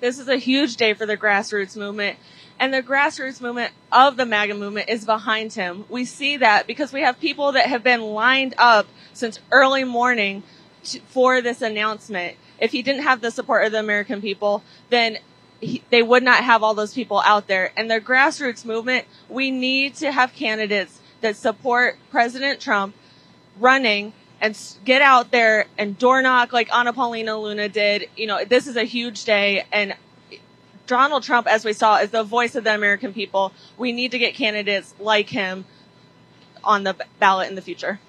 [0.00, 2.18] This is a huge day for the grassroots movement.
[2.60, 5.84] And the grassroots movement of the MAGA movement is behind him.
[5.88, 10.42] We see that because we have people that have been lined up since early morning
[11.08, 12.36] for this announcement.
[12.58, 15.18] If he didn't have the support of the American people, then
[15.60, 17.72] he, they would not have all those people out there.
[17.76, 22.94] And the grassroots movement, we need to have candidates that support President Trump
[23.58, 28.08] running and get out there and door knock like Anna Paulina Luna did.
[28.16, 29.94] You know, this is a huge day and
[30.88, 33.52] Donald Trump, as we saw, is the voice of the American people.
[33.76, 35.64] We need to get candidates like him
[36.64, 38.00] on the ballot in the future.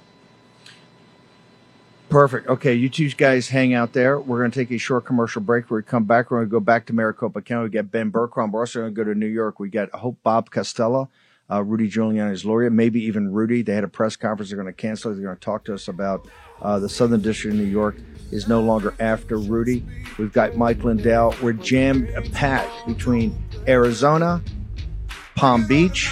[2.09, 2.47] Perfect.
[2.47, 4.19] Okay, you two guys hang out there.
[4.19, 5.69] We're going to take a short commercial break.
[5.69, 7.65] We come back, we're going to go back to Maricopa County.
[7.65, 8.51] We got Ben Bergeron.
[8.51, 9.59] We're also going to go to New York.
[9.59, 11.11] We got Hope Bob Costello
[11.51, 13.61] uh, Rudy Giuliani's lawyer, maybe even Rudy.
[13.61, 14.49] They had a press conference.
[14.49, 15.13] They're going to cancel.
[15.13, 16.27] They're going to talk to us about
[16.61, 17.97] uh, the Southern District of New York
[18.31, 19.83] is no longer after Rudy.
[20.17, 21.35] We've got Mike Lindell.
[21.41, 24.41] We're jammed a packed between Arizona,
[25.35, 26.11] Palm Beach,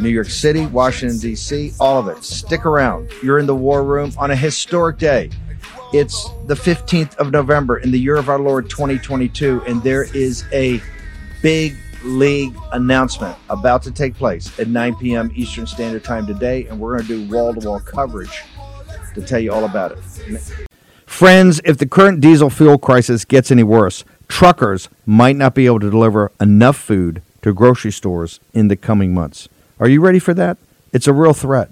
[0.00, 2.22] New York City, Washington, D.C., all of it.
[2.24, 3.10] Stick around.
[3.22, 5.30] You're in the war room on a historic day.
[5.92, 10.44] It's the 15th of November in the year of our Lord 2022, and there is
[10.52, 10.82] a
[11.40, 15.32] big League announcement about to take place at 9 p.m.
[15.34, 18.42] Eastern Standard Time today, and we're going to do wall to wall coverage
[19.14, 19.98] to tell you all about it.
[21.06, 25.80] Friends, if the current diesel fuel crisis gets any worse, truckers might not be able
[25.80, 29.48] to deliver enough food to grocery stores in the coming months.
[29.78, 30.56] Are you ready for that?
[30.92, 31.70] It's a real threat.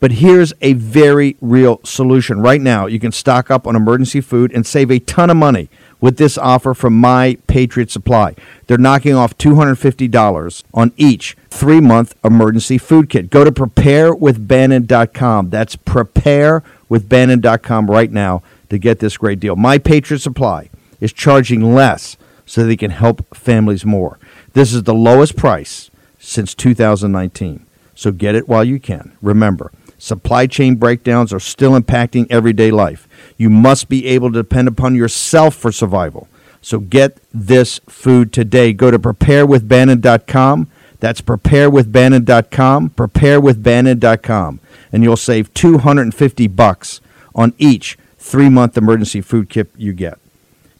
[0.00, 2.40] But here's a very real solution.
[2.40, 5.70] Right now, you can stock up on emergency food and save a ton of money
[6.04, 8.34] with this offer from My Patriot Supply.
[8.66, 13.30] They're knocking off $250 on each three month emergency food kit.
[13.30, 15.48] Go to preparewithbannon.com.
[15.48, 19.56] That's preparewithbannon.com right now to get this great deal.
[19.56, 20.68] My Patriot Supply
[21.00, 24.18] is charging less so they can help families more.
[24.52, 27.64] This is the lowest price since 2019.
[27.94, 29.16] So get it while you can.
[29.22, 29.72] Remember,
[30.04, 33.08] supply chain breakdowns are still impacting everyday life.
[33.38, 36.28] You must be able to depend upon yourself for survival.
[36.60, 38.74] So get this food today.
[38.74, 40.70] Go to preparewithbannon.com.
[41.00, 44.60] That's preparewithbannon.com, preparewithbannon.com,
[44.92, 47.00] and you'll save 250 bucks
[47.34, 50.18] on each 3-month emergency food kit you get.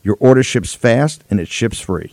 [0.03, 2.11] Your order ships fast and it ships free.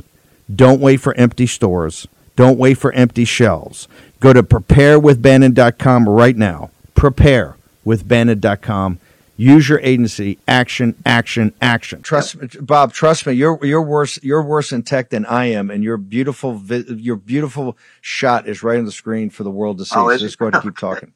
[0.53, 2.07] Don't wait for empty stores.
[2.35, 3.87] Don't wait for empty shelves.
[4.19, 6.69] Go to preparewithbannon.com right now.
[7.01, 8.99] Preparewithbannon.com
[9.41, 10.37] Use your agency.
[10.47, 12.03] Action, action, action.
[12.03, 12.93] Trust me, Bob.
[12.93, 13.33] Trust me.
[13.33, 14.19] You're you're worse.
[14.21, 18.77] You're worse in tech than I am, and your beautiful your beautiful shot is right
[18.77, 19.95] on the screen for the world to see.
[19.97, 21.11] Oh, so just go ahead and keep talking.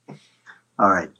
[0.80, 1.12] All right.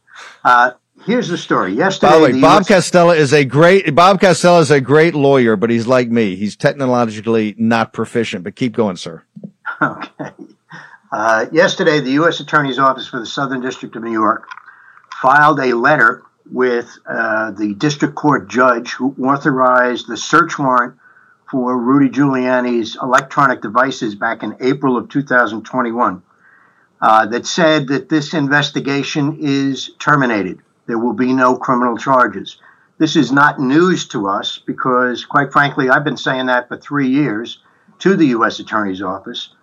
[0.44, 0.72] Uh,
[1.06, 1.74] here's the story.
[1.74, 4.82] Yesterday, By the way, the Bob US Costello is a great Bob Costello is a
[4.82, 6.36] great lawyer, but he's like me.
[6.36, 8.44] He's technologically not proficient.
[8.44, 9.22] But keep going, sir.
[9.82, 10.32] Okay.
[11.16, 12.42] Uh, yesterday, the U.S.
[12.42, 14.50] Attorney's Office for the Southern District of New York
[15.22, 20.96] filed a letter with uh, the district court judge who authorized the search warrant
[21.50, 26.22] for Rudy Giuliani's electronic devices back in April of 2021
[27.00, 30.60] uh, that said that this investigation is terminated.
[30.86, 32.58] There will be no criminal charges.
[32.98, 37.08] This is not news to us because, quite frankly, I've been saying that for three
[37.08, 37.60] years
[38.00, 38.60] to the U.S.
[38.60, 39.55] Attorney's Office.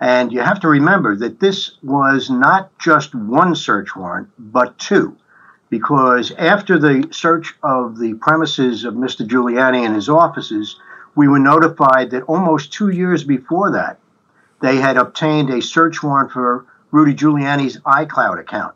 [0.00, 5.16] And you have to remember that this was not just one search warrant, but two.
[5.68, 9.26] Because after the search of the premises of Mr.
[9.26, 10.80] Giuliani and his offices,
[11.14, 13.98] we were notified that almost two years before that,
[14.62, 18.74] they had obtained a search warrant for Rudy Giuliani's iCloud account.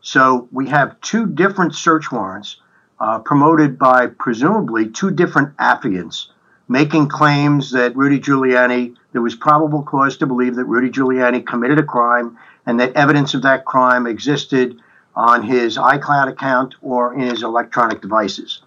[0.00, 2.56] So we have two different search warrants
[2.98, 6.28] uh, promoted by presumably two different affiants
[6.72, 11.78] making claims that Rudy Giuliani, there was probable cause to believe that Rudy Giuliani committed
[11.78, 14.78] a crime and that evidence of that crime existed
[15.14, 18.62] on his iCloud account or in his electronic devices.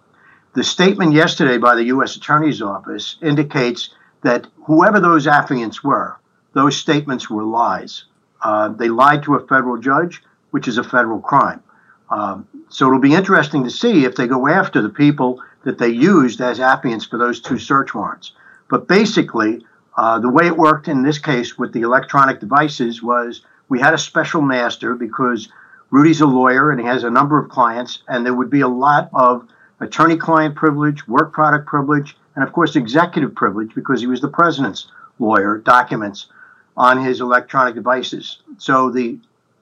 [0.54, 2.16] The statement yesterday by the U.S.
[2.16, 3.90] Attorney's Office indicates
[4.24, 6.18] that whoever those affiants were,
[6.54, 8.06] those statements were lies.
[8.42, 11.62] Uh, they lied to a federal judge, which is a federal crime.
[12.10, 15.90] Um, so it'll be interesting to see if they go after the people that they
[15.90, 18.32] used as affiants for those two search warrants.
[18.70, 19.66] But basically,
[19.98, 23.94] uh, the way it worked in this case with the electronic devices was we had
[23.94, 25.50] a special master because
[25.90, 28.68] Rudy's a lawyer and he has a number of clients, and there would be a
[28.68, 29.48] lot of
[29.80, 34.28] attorney client privilege, work product privilege, and of course, executive privilege because he was the
[34.28, 34.88] president's
[35.20, 36.28] lawyer, documents
[36.76, 38.40] on his electronic devices.
[38.58, 39.18] So the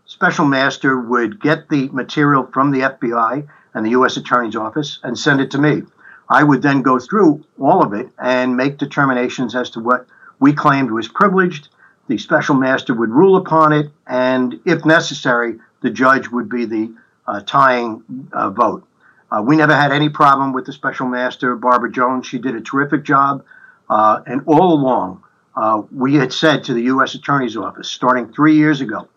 [0.05, 4.17] special master would get the material from the FBI and the U.S.
[4.17, 5.83] Attorney's Office and send it to me.
[6.29, 10.07] I would then go through all of it and make determinations as to what
[10.43, 11.69] we claimed was privileged.
[12.09, 16.93] The special master would rule upon it, and if necessary, the judge would be the
[17.25, 18.03] uh, tying
[18.33, 18.85] uh, vote.
[19.31, 22.27] Uh, we never had any problem with the special master, Barbara Jones.
[22.27, 23.45] She did a terrific job.
[23.89, 25.23] Uh, and all along,
[25.55, 27.15] uh, we had said to the U.S.
[27.15, 29.07] Attorney's Office, starting three years ago,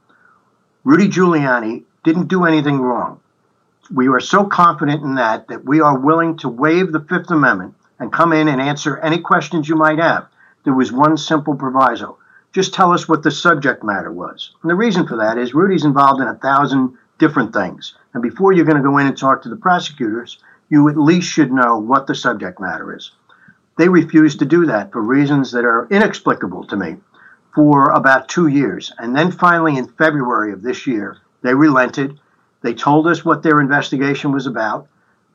[0.85, 3.21] Rudy Giuliani didn't do anything wrong
[3.91, 7.75] we are so confident in that that we are willing to waive the Fifth Amendment
[7.99, 10.27] and come in and answer any questions you might have.
[10.67, 12.19] There was one simple proviso.
[12.53, 14.53] Just tell us what the subject matter was.
[14.61, 17.95] And the reason for that is Rudy's involved in a thousand different things.
[18.13, 20.37] And before you're going to go in and talk to the prosecutors,
[20.69, 23.13] you at least should know what the subject matter is.
[23.79, 26.97] They refused to do that for reasons that are inexplicable to me
[27.55, 28.93] for about two years.
[28.99, 32.21] And then finally, in February of this year, they relented
[32.67, 34.89] they told us what their investigation was about.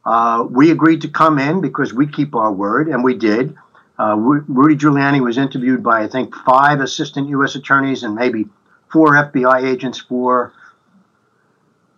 [0.05, 3.55] Uh, we agreed to come in because we keep our word, and we did.
[4.01, 7.53] Uh, Rudy Giuliani was interviewed by, I think, five assistant U.S.
[7.53, 8.47] attorneys and maybe
[8.91, 10.53] four FBI agents for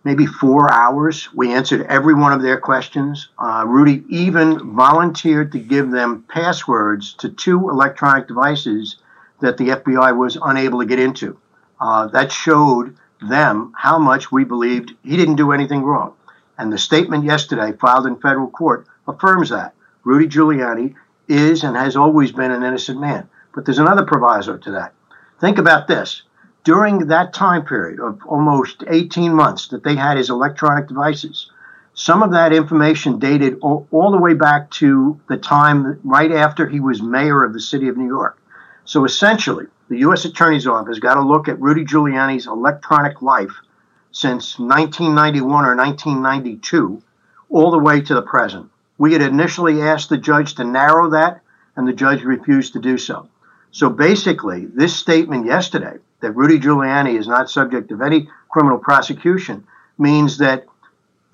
[0.04, 1.32] maybe four hours.
[1.32, 3.30] We answered every one of their questions.
[3.38, 8.96] Uh, Rudy even volunteered to give them passwords to two electronic devices
[9.40, 11.38] that the FBI was unable to get into.
[11.80, 16.12] Uh, that showed them how much we believed he didn't do anything wrong.
[16.58, 19.74] And the statement yesterday filed in federal court affirms that.
[20.04, 20.96] Rudy Giuliani
[21.28, 23.28] is and has always been an innocent man.
[23.54, 24.92] But there's another proviso to that.
[25.40, 26.22] Think about this.
[26.64, 31.50] During that time period of almost 18 months that they had his electronic devices,
[31.92, 36.66] some of that information dated all, all, the way back to the time right after
[36.66, 38.38] he was mayor of the city of New York.
[38.84, 40.24] So essentially, the U.S.
[40.24, 43.52] Attorney's Office got to look at Rudy Giuliani's electronic life
[44.10, 47.02] since 1991 or 1992
[47.50, 48.70] all the way to the present.
[48.98, 51.40] We had initially asked the judge to narrow that,
[51.76, 53.28] and the judge refused to do so.
[53.72, 59.66] So basically, this statement yesterday that Rudy Giuliani is not subject of any criminal prosecution
[59.98, 60.64] means that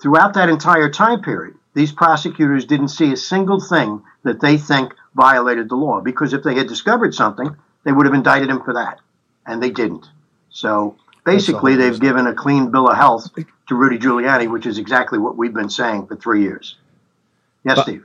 [0.01, 4.95] throughout that entire time period, these prosecutors didn't see a single thing that they think
[5.15, 6.01] violated the law.
[6.01, 7.55] Because if they had discovered something,
[7.85, 9.01] they would have indicted him for that,
[9.47, 10.07] and they didn't.
[10.49, 13.29] So basically, they've given a clean bill of health
[13.69, 16.77] to Rudy Giuliani, which is exactly what we've been saying for three years.
[17.65, 18.05] Yes, Bob, Steve.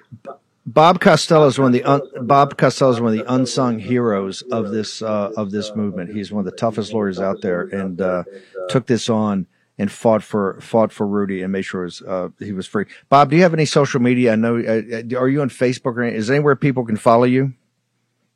[0.65, 4.41] Bob Costello is one of the un, Bob Costello is one of the unsung heroes
[4.43, 6.13] of this uh, of this movement.
[6.13, 8.23] He's one of the toughest lawyers out there, and uh,
[8.69, 9.47] took this on
[9.77, 12.85] and fought for fought for Rudy and made sure was, uh, he was free.
[13.09, 14.33] Bob, do you have any social media?
[14.33, 14.57] I know.
[14.57, 17.53] Uh, are you on Facebook or is anywhere people can follow you?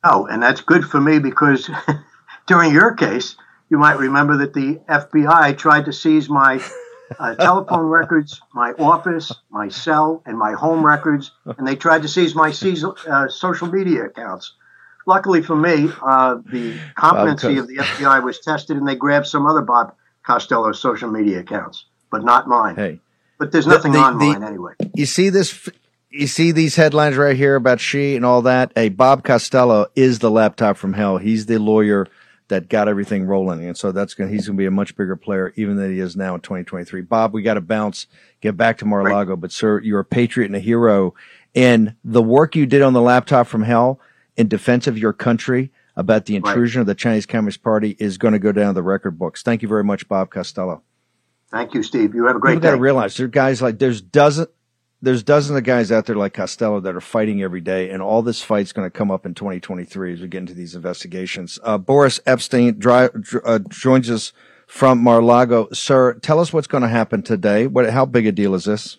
[0.04, 1.70] Oh, and that's good for me because
[2.46, 3.36] during your case,
[3.70, 6.62] you might remember that the FBI tried to seize my
[7.18, 12.08] uh, telephone records, my office, my cell, and my home records, and they tried to
[12.08, 12.52] seize my
[13.08, 14.54] uh, social media accounts.
[15.06, 19.46] Luckily for me, uh, the competency of the FBI was tested, and they grabbed some
[19.46, 22.76] other Bob Costello social media accounts, but not mine.
[22.76, 23.00] Hey,
[23.38, 24.74] but there's nothing the, the, on the, mine anyway.
[24.94, 25.68] You see this?
[26.10, 28.72] You see these headlines right here about she and all that.
[28.74, 31.18] Hey, Bob Costello is the laptop from hell.
[31.18, 32.06] He's the lawyer
[32.50, 34.30] that got everything rolling, and so that's going.
[34.30, 37.00] He's going to be a much bigger player even than he is now in 2023.
[37.02, 38.06] Bob, we got to bounce,
[38.40, 41.14] get back to Mar-a-Lago, but sir, you're a patriot and a hero,
[41.54, 43.98] and the work you did on the laptop from hell
[44.36, 46.82] in defense of your country about the intrusion right.
[46.82, 49.42] of the Chinese Communist Party is going to go down the record books.
[49.42, 50.82] Thank you very much, Bob Costello.
[51.50, 52.14] Thank you, Steve.
[52.14, 54.46] You have a great People got to realize there are guys like there's dozen
[55.02, 58.22] there's dozens of guys out there like Costello that are fighting every day, and all
[58.22, 61.58] this fight's going to come up in 2023 as we get into these investigations.
[61.62, 63.08] Uh, Boris Epshteyn dry,
[63.44, 64.32] uh, joins us
[64.66, 65.68] from Mar-a-Lago.
[65.72, 67.66] Sir, tell us what's going to happen today.
[67.66, 68.98] What, how big a deal is this?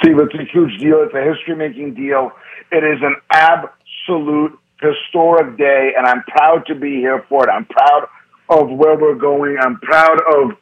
[0.00, 1.02] Steve, it's a huge deal.
[1.02, 2.30] It's a history-making deal.
[2.70, 7.50] It is an absolute historic day, and I'm proud to be here for it.
[7.50, 8.06] I'm proud
[8.50, 9.56] of where we're going.
[9.60, 10.52] I'm proud of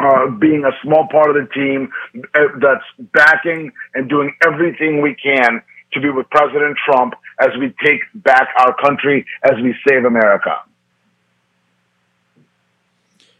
[0.00, 1.90] uh, being a small part of the team
[2.34, 7.74] uh, that's backing and doing everything we can to be with President Trump as we
[7.84, 10.56] take back our country, as we save America.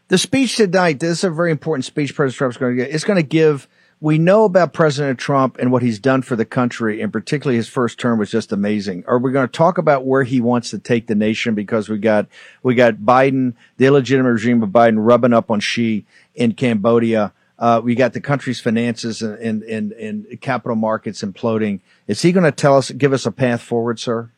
[0.09, 2.93] The speech tonight, this is a very important speech President Trump's going to get.
[2.93, 3.67] It's going to give
[4.01, 7.69] we know about President Trump and what he's done for the country, and particularly his
[7.69, 9.03] first term was just amazing.
[9.07, 11.53] Are we going to talk about where he wants to take the nation?
[11.53, 12.25] Because we got
[12.63, 17.31] we got Biden, the illegitimate regime of Biden, rubbing up on Xi in Cambodia.
[17.59, 21.79] Uh, we got the country's finances and, and, and, and capital markets imploding.
[22.07, 24.31] Is he going to tell us, give us a path forward, sir?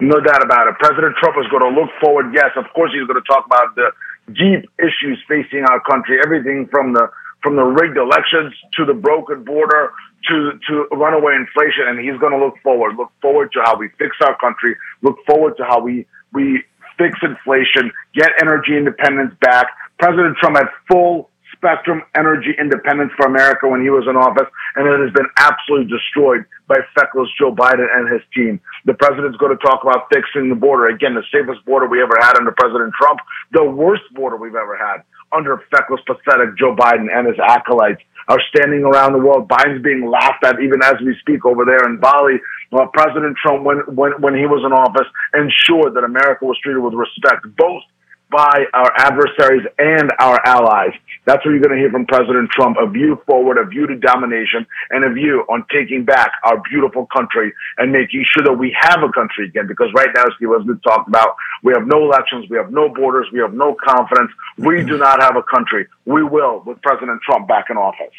[0.00, 0.74] No doubt about it.
[0.80, 2.34] President Trump is going to look forward.
[2.34, 3.92] Yes, of course, he's going to talk about the
[4.32, 7.08] deep issues facing our country, everything from the
[7.42, 9.92] from the rigged elections to the broken border
[10.28, 11.88] to, to runaway inflation.
[11.88, 15.16] And he's going to look forward, look forward to how we fix our country, look
[15.26, 16.62] forward to how we, we
[16.98, 19.66] fix inflation, get energy independence back.
[19.98, 21.29] President Trump had full
[21.60, 24.48] spectrum energy independence for America when he was in office,
[24.80, 28.56] and it has been absolutely destroyed by feckless Joe Biden and his team.
[28.88, 30.88] The president's going to talk about fixing the border.
[30.88, 33.20] Again, the safest border we ever had under President Trump,
[33.52, 38.40] the worst border we've ever had under feckless, pathetic Joe Biden and his acolytes are
[38.54, 39.48] standing around the world.
[39.48, 42.38] Biden's being laughed at even as we speak over there in Bali.
[42.72, 46.80] Well, President Trump, when, when, when he was in office, ensured that America was treated
[46.80, 47.82] with respect, both
[48.30, 50.92] by our adversaries and our allies.
[51.26, 53.96] That's what you're going to hear from President Trump, a view forward, a view to
[53.96, 58.74] domination, and a view on taking back our beautiful country and making sure that we
[58.78, 59.66] have a country again.
[59.66, 62.88] Because right now, as was been talked about, we have no elections, we have no
[62.88, 64.30] borders, we have no confidence.
[64.56, 65.86] We do not have a country.
[66.04, 68.14] We will with President Trump back in office.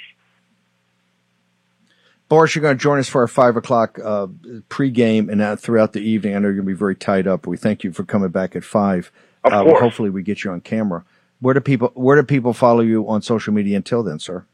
[2.28, 4.28] Boris, you're going to join us for our five o'clock uh,
[4.70, 6.34] pregame and throughout the evening.
[6.34, 7.45] I know you're going to be very tied up.
[7.45, 9.12] We thank you for coming back at five.
[9.44, 9.80] Of uh, course.
[9.80, 11.04] Hopefully, we get you on camera.
[11.39, 14.46] Where do people Where do people follow you on social media until then, sir?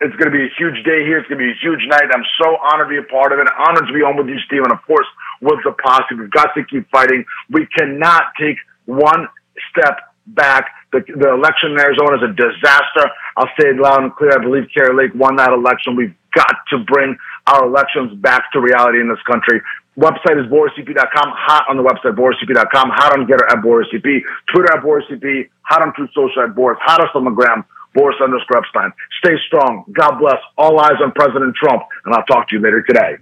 [0.00, 1.18] It's going to be a huge day here.
[1.18, 2.08] It's going to be a huge night.
[2.14, 3.48] I'm so honored to be a part of it.
[3.58, 4.72] Honored to be on with you, Stephen.
[4.72, 5.06] Of course,
[5.42, 7.24] with the posse, we've got to keep fighting.
[7.50, 8.56] We cannot take
[8.86, 9.28] one
[9.70, 10.72] step back.
[10.92, 13.12] The, the election in Arizona is a disaster.
[13.36, 14.32] I'll say it loud and clear.
[14.32, 15.96] I believe Kari Lake won that election.
[15.96, 17.16] We've got to bring
[17.46, 19.60] our elections back to reality in this country.
[19.98, 24.22] Website is borisep.com, hot on the website, borisep.com, hot on Gettr at borisep,
[24.52, 27.64] Twitter at borisep, hot on Truth Social at Boris, hottest on the gram,
[27.94, 28.92] Boris underscore Epshteyn.
[29.18, 29.84] Stay strong.
[29.92, 30.38] God bless.
[30.56, 33.16] All eyes on President Trump, and I'll talk to you later today.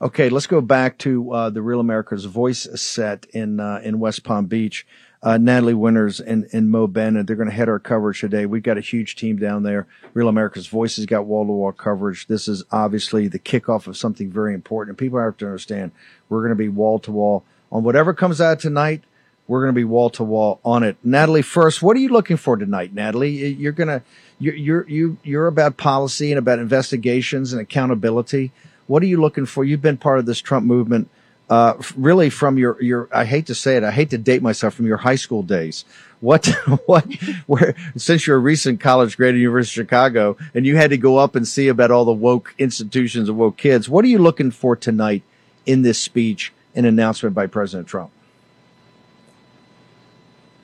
[0.00, 4.24] Okay, let's go back to uh, the Real America's Voice set in uh, in West
[4.24, 4.84] Palm Beach
[5.22, 7.24] uh, Natalie Winters and, and Mo Bannon.
[7.24, 8.44] They're going to head our coverage today.
[8.44, 9.86] We've got a huge team down there.
[10.14, 12.26] Real America's Voice has got wall to wall coverage.
[12.26, 14.92] This is obviously the kickoff of something very important.
[14.92, 15.92] And People have to understand
[16.28, 19.02] we're going to be wall to wall on whatever comes out tonight.
[19.46, 20.96] We're going to be wall to wall on it.
[21.04, 23.48] Natalie, first, what are you looking for tonight, Natalie?
[23.48, 24.02] You're going to,
[24.38, 28.52] you're, you're, you, you're about policy and about investigations and accountability.
[28.86, 29.64] What are you looking for?
[29.64, 31.08] You've been part of this Trump movement
[31.52, 34.72] uh, really from your, your, I hate to say it, I hate to date myself
[34.72, 35.84] from your high school days.
[36.20, 36.46] What,
[36.86, 37.04] what,
[37.46, 40.96] where, since you're a recent college grad at University of Chicago and you had to
[40.96, 44.16] go up and see about all the woke institutions and woke kids, what are you
[44.16, 45.24] looking for tonight
[45.66, 48.12] in this speech and announcement by President Trump?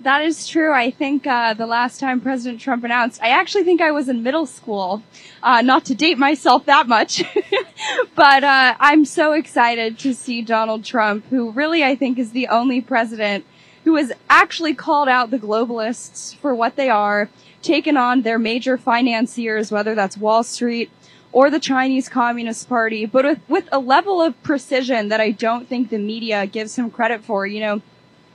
[0.08, 0.72] That is true.
[0.72, 4.22] I think uh, the last time President Trump announced, I actually think I was in
[4.22, 5.02] middle school.
[5.42, 7.22] Uh, not to date myself that much,
[8.14, 12.48] but uh, I'm so excited to see Donald Trump, who really I think is the
[12.48, 13.44] only president
[13.84, 17.28] who has actually called out the globalists for what they are,
[17.60, 20.90] taken on their major financiers, whether that's Wall Street
[21.32, 25.68] or the Chinese Communist Party, but with, with a level of precision that I don't
[25.68, 27.46] think the media gives him credit for.
[27.46, 27.82] You know,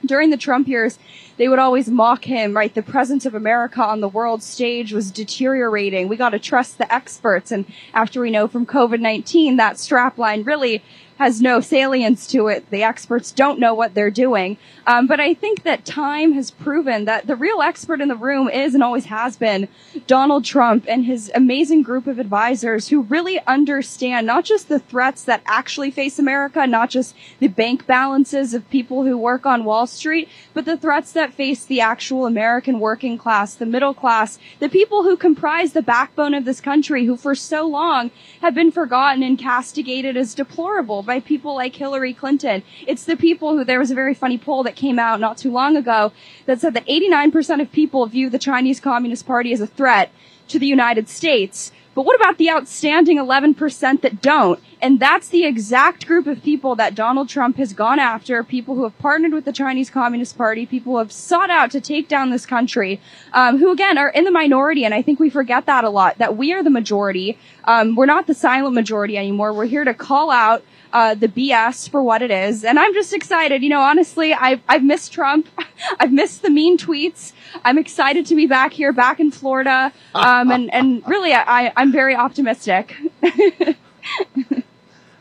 [0.06, 0.98] during the Trump years,
[1.36, 2.72] they would always mock him, right?
[2.72, 6.08] The presence of America on the world stage was deteriorating.
[6.08, 7.50] We got to trust the experts.
[7.50, 10.82] And after we know from COVID-19, that strapline really
[11.18, 12.68] has no salience to it.
[12.70, 14.56] The experts don't know what they're doing.
[14.86, 18.48] Um, but I think that time has proven that the real expert in the room
[18.48, 19.68] is and always has been
[20.06, 25.24] Donald Trump and his amazing group of advisors who really understand not just the threats
[25.24, 29.86] that actually face America, not just the bank balances of people who work on Wall
[29.86, 34.68] Street, but the threats that face the actual American working class, the middle class, the
[34.68, 38.10] people who comprise the backbone of this country who for so long
[38.40, 42.62] have been forgotten and castigated as deplorable by people like Hillary Clinton.
[42.86, 45.50] It's the people who there was a very funny poll that came out not too
[45.50, 46.12] long ago
[46.46, 50.10] that said that 89% of people view the Chinese Communist Party as a threat
[50.48, 51.72] to the United States.
[51.94, 54.60] But what about the outstanding 11% that don't?
[54.82, 58.82] And that's the exact group of people that Donald Trump has gone after, people who
[58.82, 62.30] have partnered with the Chinese Communist Party, people who have sought out to take down
[62.30, 63.00] this country,
[63.32, 64.84] um, who again are in the minority.
[64.84, 67.38] And I think we forget that a lot, that we are the majority.
[67.64, 69.52] Um, we're not the silent majority anymore.
[69.52, 70.64] We're here to call out
[70.94, 72.64] uh, the BS for what it is.
[72.64, 73.62] And I'm just excited.
[73.62, 75.48] You know, honestly, I've, I've missed Trump.
[76.00, 77.32] I've missed the mean tweets.
[77.64, 79.92] I'm excited to be back here, back in Florida.
[80.14, 82.96] Um, and, and really, I, I'm very optimistic.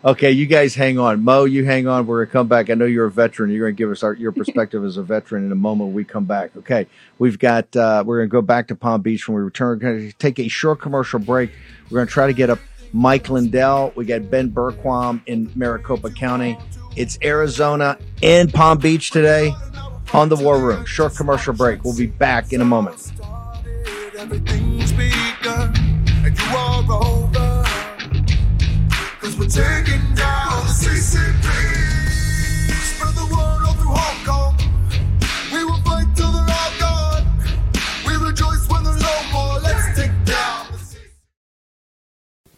[0.05, 1.23] okay, you guys hang on.
[1.23, 2.05] Mo, you hang on.
[2.05, 2.69] We're going to come back.
[2.69, 3.49] I know you're a veteran.
[3.49, 5.95] You're going to give us our, your perspective as a veteran in a moment when
[5.95, 6.55] we come back.
[6.55, 6.85] Okay,
[7.17, 9.79] we've got, uh, we're going to go back to Palm Beach when we return.
[9.79, 11.49] We're going to take a short commercial break.
[11.89, 12.59] We're going to try to get up
[12.93, 13.91] Mike Lindell.
[13.95, 16.57] We got Ben Bergquam in Maricopa County.
[16.95, 19.53] It's Arizona and Palm Beach today
[20.13, 20.85] on the War Room.
[20.85, 21.83] Short commercial break.
[21.83, 23.11] We'll be back in a moment.
[29.53, 30.12] taking down the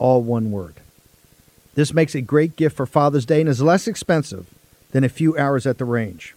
[0.00, 0.74] all one word.
[1.74, 4.52] This makes a great gift for Father's Day and is less expensive
[4.90, 6.34] than a few hours at the range.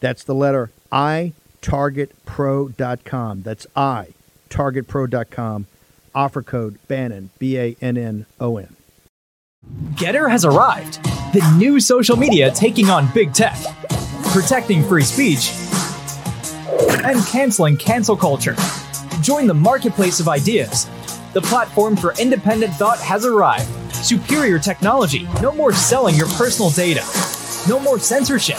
[0.00, 1.32] That's the letter I
[1.62, 3.42] targetpro.com.
[3.42, 4.08] That's I
[4.50, 5.66] targetpro.com.
[6.14, 8.76] Offer code Bannon, B A N N O N.
[9.94, 11.02] Gettr has arrived.
[11.32, 13.58] The new social media taking on big tech,
[14.32, 15.52] protecting free speech,
[17.04, 18.56] and canceling cancel culture.
[19.20, 20.88] Join the marketplace of ideas
[21.32, 23.68] the platform for independent thought has arrived.
[23.94, 25.28] Superior technology.
[25.42, 27.04] No more selling your personal data.
[27.68, 28.58] No more censorship.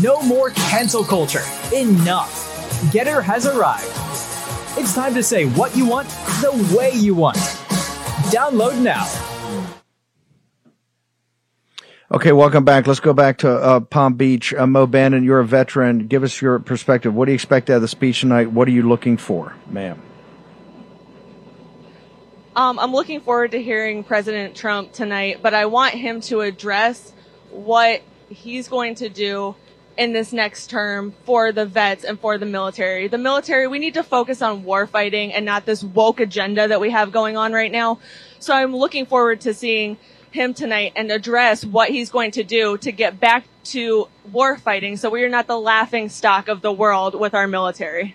[0.00, 1.42] No more cancel culture.
[1.74, 2.30] Enough.
[2.92, 3.84] Gettr has arrived.
[4.78, 6.08] It's time to say what you want
[6.40, 7.36] the way you want.
[8.30, 9.06] Download now.
[12.10, 12.86] Okay, welcome back.
[12.86, 14.54] Let's go back to uh, Palm Beach.
[14.54, 16.06] Uh, Mo Bannon, you're a veteran.
[16.06, 17.14] Give us your perspective.
[17.14, 18.52] What do you expect out of the speech tonight?
[18.52, 20.00] What are you looking for, ma'am?
[22.56, 27.12] Um, I'm looking forward to hearing President Trump tonight, but I want him to address
[27.50, 29.56] what he's going to do
[29.96, 33.08] in this next term for the vets and for the military.
[33.08, 36.80] The military, we need to focus on war fighting and not this woke agenda that
[36.80, 37.98] we have going on right now.
[38.38, 39.98] So I'm looking forward to seeing
[40.30, 44.96] him tonight and address what he's going to do to get back to war fighting
[44.96, 48.14] so we are not the laughing stock of the world with our military.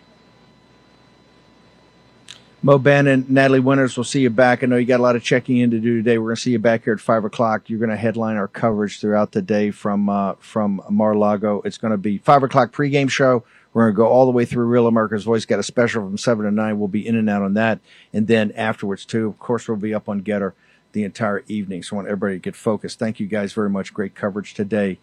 [2.62, 4.64] Mo Bannon, Natalie Winters, we'll see you back.
[4.64, 6.18] I know you got a lot of checking in to do today.
[6.18, 7.70] We're going to see you back here at five o'clock.
[7.70, 11.62] You're going to headline our coverage throughout the day from uh, from Mar-a-Lago.
[11.64, 13.46] It's going to be five o'clock pregame show.
[13.72, 15.46] We're going to go all the way through Real America's Voice.
[15.46, 16.80] Got a special from seven to nine.
[16.80, 17.80] We'll be in and out on that,
[18.12, 19.28] and then afterwards too.
[19.28, 20.52] Of course, we'll be up on Gettr
[20.92, 21.82] the entire evening.
[21.84, 23.00] So I want everybody to get focused.
[23.00, 23.94] Thank you guys very much.
[23.94, 25.00] Great coverage today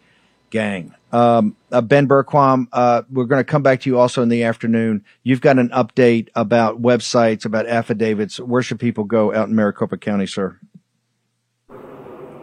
[0.49, 0.93] gang.
[1.11, 4.43] Um, uh, ben Bergquam, uh, we're going to come back to you also in the
[4.43, 5.05] afternoon.
[5.23, 8.39] You've got an update about websites, about affidavits.
[8.39, 10.59] Where should people go out in Maricopa County, sir?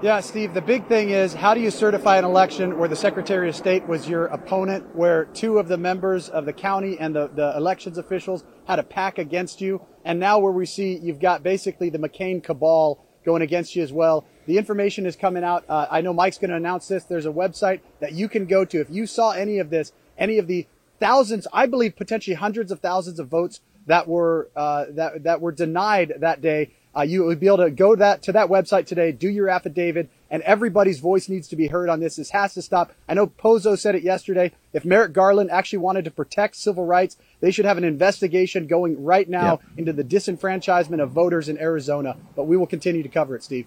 [0.02, 3.48] Yeah, Steve, the big thing is how do you certify an election where the Secretary
[3.48, 7.28] of State was your opponent, where two of the members of the county and the,
[7.28, 11.42] the elections officials had a pack against you, and now where we see you've got
[11.42, 14.24] basically the McCain cabal going against you as well.
[14.46, 15.64] The information is coming out.
[15.68, 17.04] Uh, I know Mike's going to announce this.
[17.04, 20.38] There's a website that you can go to if you saw any of this, any
[20.38, 20.66] of the
[21.00, 25.52] thousands, I believe potentially hundreds of thousands of votes that were uh, that that were
[25.52, 26.70] denied that day.
[26.96, 30.08] Uh, you would be able to go that to that website today, do your affidavit,
[30.34, 32.16] and everybody's voice needs to be heard on this.
[32.16, 32.92] This has to stop.
[33.08, 34.50] I know Pozo said it yesterday.
[34.72, 39.04] If Merrick Garland actually wanted to protect civil rights, they should have an investigation going
[39.04, 42.16] right now into the disenfranchisement of voters in Arizona.
[42.34, 43.66] But we will continue to cover it, Steve.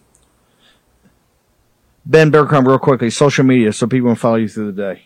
[2.05, 5.03] Ben Bergquam, real quickly, social media, so people can follow you through the day.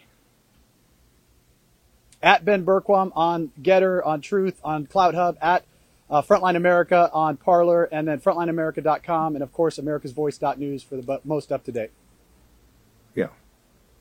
[2.24, 5.64] At Ben Bergquam on Gettr, on Truth, on CloutHub, at
[6.12, 11.52] uh, Frontline America on Parler, and then frontlineamerica.com, and of course, americasvoice.news for the most
[11.52, 11.92] up to date.
[13.16, 13.28] Yeah.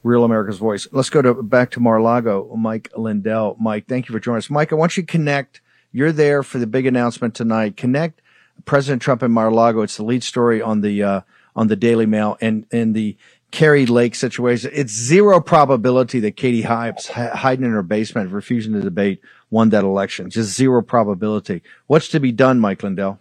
[0.03, 0.89] Real America's Voice.
[0.93, 2.55] Let's go to back to Mar-a-Lago.
[2.57, 3.57] Mike Lindell.
[3.61, 4.51] Mike, thank you for joining us.
[4.51, 5.61] Mike, I want you to connect.
[5.93, 7.77] You're there for the big announcement tonight.
[7.77, 8.21] Connect
[8.65, 9.83] President Trump in Mar-a-Lago.
[9.83, 11.21] It's the lead story on the uh,
[11.55, 13.17] on the Daily Mail and and the
[13.51, 14.71] Kari Lake situation.
[14.73, 19.85] It's zero probability that Katie Hobbs hiding in her basement, refusing to debate, won that
[19.85, 20.31] election.
[20.31, 21.63] Just zero probability.
[21.87, 23.19] What's to be done, Mike Lindell?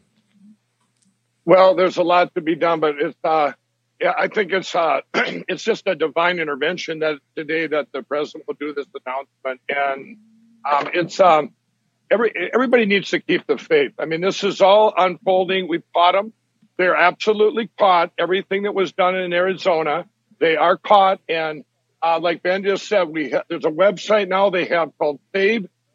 [1.45, 3.53] Well, there's a lot to be done, but it's uh,
[3.99, 8.47] yeah, I think it's uh, it's just a divine intervention that today that the president
[8.47, 10.17] will do this announcement, and
[10.69, 11.51] um, it's um,
[12.11, 13.93] every everybody needs to keep the faith.
[13.99, 15.67] I mean, this is all unfolding.
[15.67, 16.34] We've caught them.
[16.77, 18.11] They're absolutely caught.
[18.17, 20.05] Everything that was done in Arizona,
[20.39, 21.19] they are caught.
[21.27, 21.65] And
[22.01, 25.19] uh, like Ben just said, we ha- there's a website now they have called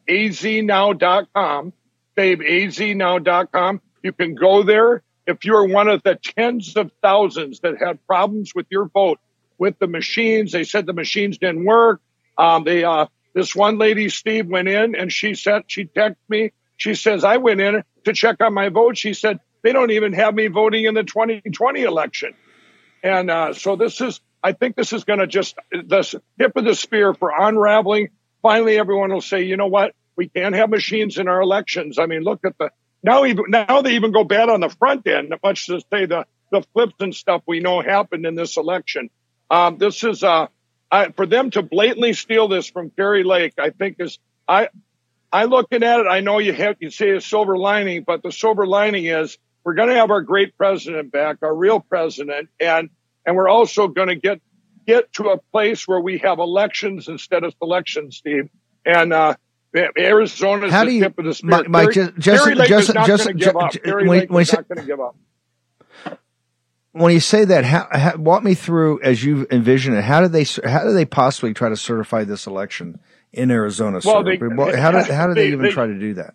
[0.09, 1.73] saveaznow.com.
[2.17, 3.81] Saveaznow.com.
[4.03, 8.55] You can go there if you're one of the tens of thousands that had problems
[8.55, 9.19] with your vote
[9.59, 10.53] with the machines.
[10.53, 12.01] They said the machines didn't work.
[12.37, 16.53] Um, they uh, this one lady, Steve, went in and she said she texted me.
[16.77, 18.97] She says I went in to check on my vote.
[18.97, 22.35] She said they don't even have me voting in the 2020 election.
[23.03, 26.65] And uh, so this is, I think this is going to just the tip of
[26.65, 28.11] the spear for unraveling.
[28.45, 29.95] Finally, everyone will say, you know what?
[30.17, 31.99] We can't have machines in our elections.
[31.99, 32.71] I mean, look at the
[33.03, 33.25] now.
[33.25, 36.61] Even now, they even go bad on the front end, much to say the the
[36.75, 39.09] flips and stuff we know happened in this election.
[39.51, 40.49] Um, this is uh,
[40.93, 43.55] I, for them to blatantly steal this from Kari Lake.
[43.59, 44.69] I think is I
[45.33, 46.07] I looking at it.
[46.07, 49.73] I know you have you say a silver lining, but the silver lining is we're
[49.73, 52.91] going to have our great president back, our real president, and
[53.25, 54.43] and we're also going to get
[54.87, 58.49] get to a place where we have elections instead of selections, Steve.
[58.85, 59.35] And uh,
[59.99, 61.65] Arizona's How the do you, tip of the spear.
[61.69, 63.75] Mike, Kari- just, just, Lake just, is not just, going to give up.
[63.85, 65.17] when, Lake when you is say, not going to give up.
[66.93, 70.05] when you say that, how, how, walk me through as you envision it.
[70.05, 73.01] How do they, how do they possibly try to certify this election
[73.33, 74.01] in Arizona?
[74.05, 74.37] Well, they-
[74.79, 76.35] how do, how do they, they- even they- try to do that?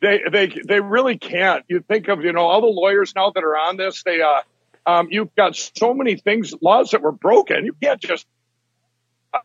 [0.00, 1.64] they they they really can't.
[1.66, 4.02] You think of you know all the lawyers now that are on this.
[4.02, 4.42] They uh,
[4.86, 7.64] um, you've got so many things, laws that were broken.
[7.64, 8.26] You can't just
[9.32, 9.38] uh,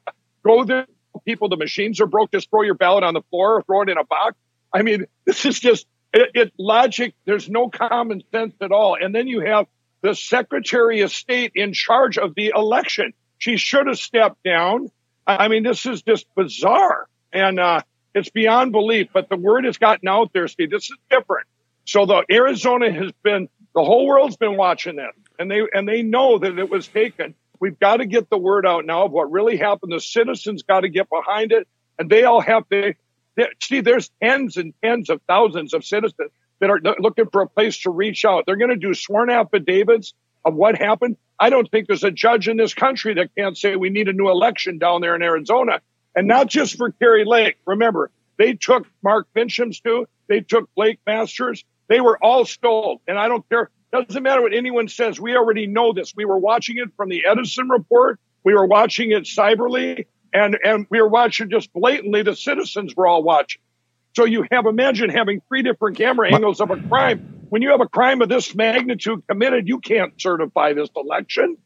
[0.43, 0.87] go there.
[1.25, 2.31] People, the machines are broke.
[2.31, 4.35] Just throw your ballot on the floor or throw it in a box.
[4.73, 7.13] I mean, this is just it, it logic.
[7.25, 8.97] There's no common sense at all.
[8.99, 9.67] And then you have
[10.01, 13.13] the Secretary of State in charge of the election.
[13.37, 14.91] She should have stepped down.
[15.27, 17.07] I I mean, this is just bizarre.
[17.31, 17.81] And uh,
[18.13, 20.71] it's beyond belief, but the word has gotten out there, Steve.
[20.71, 21.47] This is different.
[21.85, 26.03] So the Arizona has been the whole world's been watching this, and they and they
[26.03, 27.33] know that it was taken.
[27.59, 29.91] We've got to get the word out now of what really happened.
[29.91, 31.67] The citizens got to get behind it,
[31.97, 32.93] and they all have to.
[33.35, 37.47] they- See, there's tens and tens of thousands of citizens that are looking for a
[37.47, 38.43] place to reach out.
[38.45, 40.13] They're going to do sworn affidavits
[40.43, 41.15] of what happened.
[41.39, 44.13] I don't think there's a judge in this country that can't say we need a
[44.13, 45.79] new election down there in Arizona.
[46.15, 47.57] And not just for Kari Lake.
[47.65, 50.05] Remember, they took Mark Finchem's too.
[50.27, 51.63] They took Blake Masters.
[51.87, 53.01] They were all stole.
[53.07, 53.69] And I don't care.
[53.91, 55.19] Doesn't matter what anyone says.
[55.19, 56.13] We already know this.
[56.15, 58.19] We were watching it from the Edison report.
[58.43, 62.21] We were watching it cyberly and, and we were watching just blatantly.
[62.21, 63.61] The citizens were all watching.
[64.15, 67.47] So you have imagine having three different camera angles of a crime.
[67.49, 71.57] When you have a crime of this magnitude committed, you can't certify this election.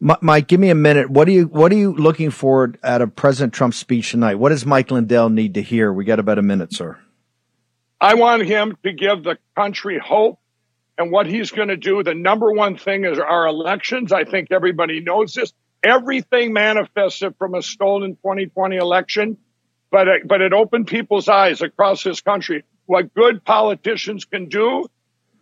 [0.00, 1.10] Mike, give me a minute.
[1.10, 4.34] What are you What are you looking for out of President Trump's speech tonight?
[4.34, 5.92] What does Mike Lindell need to hear?
[5.92, 6.98] We got about a minute, sir.
[8.02, 10.40] I want him to give the country hope
[10.98, 12.02] and what he's going to do.
[12.02, 14.10] The number one thing is our elections.
[14.10, 15.52] I think everybody knows this.
[15.84, 19.36] Everything manifested from a stolen 2020 election,
[19.92, 24.84] but it, but it opened people's eyes across this country what good politicians can do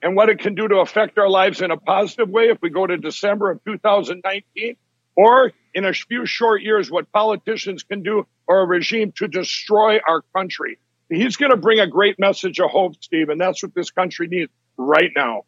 [0.03, 2.69] and what it can do to affect our lives in a positive way if we
[2.69, 4.77] go to December of 2019,
[5.17, 9.99] or in a few short years, what politicians can do or a regime to destroy
[10.07, 10.79] our country.
[11.11, 14.29] He's going to bring a great message of hope, Steve, and that's what this country
[14.29, 15.43] needs right now.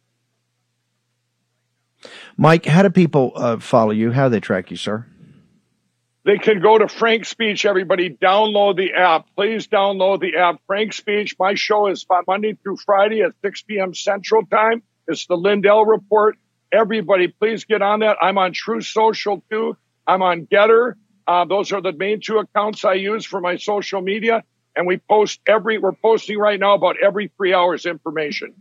[2.35, 4.11] Mike, how do people uh, follow you?
[4.11, 5.05] How do they track you, sir?
[6.25, 7.65] They can go to Frank Speech.
[7.65, 9.27] Everybody download the app.
[9.35, 10.61] Please download the app.
[10.67, 11.35] Frank Speech.
[11.37, 13.93] My show is Monday through Friday at 6 p.m.
[13.93, 14.83] Central Time.
[15.07, 16.37] It's the Lindell Report.
[16.71, 18.17] Everybody, please get on that.
[18.21, 19.77] I'm on True Social too.
[20.07, 20.95] I'm on Gettr.
[21.27, 24.43] Uh, those are the main two accounts I use for my social media.
[24.75, 28.53] And we post every, we're posting right now about every three hours information.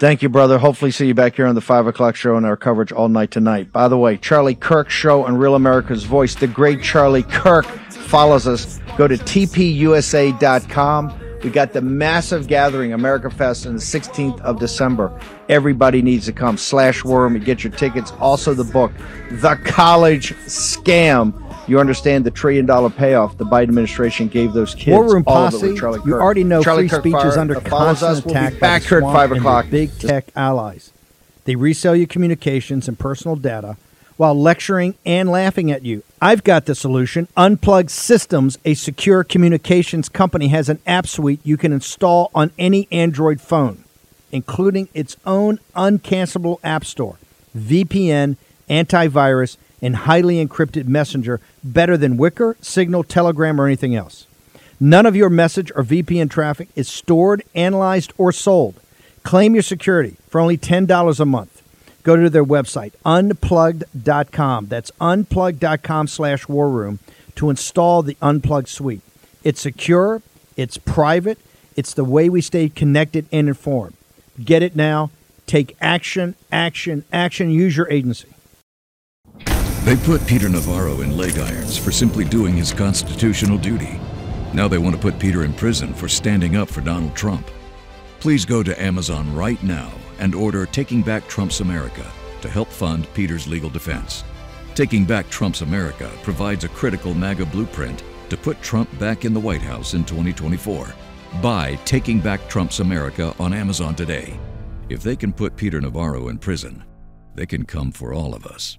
[0.00, 0.58] Thank you, brother.
[0.58, 3.32] Hopefully, see you back here on the five o'clock show and our coverage all night
[3.32, 3.72] tonight.
[3.72, 6.36] By the way, Charlie Kirk show on Real America's Voice.
[6.36, 8.78] The great Charlie Kirk follows us.
[8.96, 11.18] Go to tpusa.com.
[11.42, 15.18] We got the massive gathering, America Fest, on the 16th of December.
[15.48, 16.56] Everybody needs to come.
[16.56, 18.12] Slash Worm and get your tickets.
[18.20, 18.92] Also, the book,
[19.30, 21.32] The College Scam
[21.68, 24.96] you understand the trillion dollar payoff the Biden administration gave those kids.
[24.96, 25.76] War Room Posse.
[25.76, 26.22] Charlie You Kirk.
[26.22, 28.24] alreat know Charlie free Kirk speech is under constant us.
[28.24, 28.54] We'll attack.
[28.54, 29.70] by back the at swamp five o'clock.
[29.70, 30.92] Big tech allies.
[31.44, 33.76] They resell your communications and personal data
[34.16, 36.02] while lecturing and laughing at you.
[36.20, 37.28] I've got the solution.
[37.36, 42.88] Unplug Systems, a secure communications company, has an app suite you can install on any
[42.90, 43.84] Android phone,
[44.32, 47.16] including its own uncancelable app store,
[47.56, 48.36] VPN,
[48.68, 54.26] antivirus, and highly encrypted messenger better than Wickr, Signal, Telegram, or anything else.
[54.80, 58.80] None of your message or VPN traffic is stored, analyzed, or sold.
[59.24, 61.62] Claim your security for only $10 a month.
[62.02, 64.66] Go to their website, unplugged.com.
[64.66, 67.00] That's unplugged.com slash war room
[67.34, 69.02] to install the Unplugged suite.
[69.44, 70.22] It's secure,
[70.56, 71.38] it's private,
[71.76, 73.94] it's the way we stay connected and informed.
[74.42, 75.10] Get it now.
[75.46, 77.50] Take action, action, action.
[77.50, 78.28] Use your agency.
[79.84, 83.98] They put Peter Navarro in leg irons for simply doing his constitutional duty.
[84.52, 87.50] Now they want to put Peter in prison for standing up for Donald Trump.
[88.20, 92.04] Please go to Amazon right now and order Taking Back Trump's America
[92.40, 94.24] to help fund Peter's legal defense.
[94.74, 99.40] Taking Back Trump's America provides a critical MAGA blueprint to put Trump back in the
[99.40, 100.92] White House in 2024.
[101.40, 104.38] Buy Taking Back Trump's America on Amazon today.
[104.88, 106.84] If they can put Peter Navarro in prison,
[107.34, 108.78] they can come for all of us.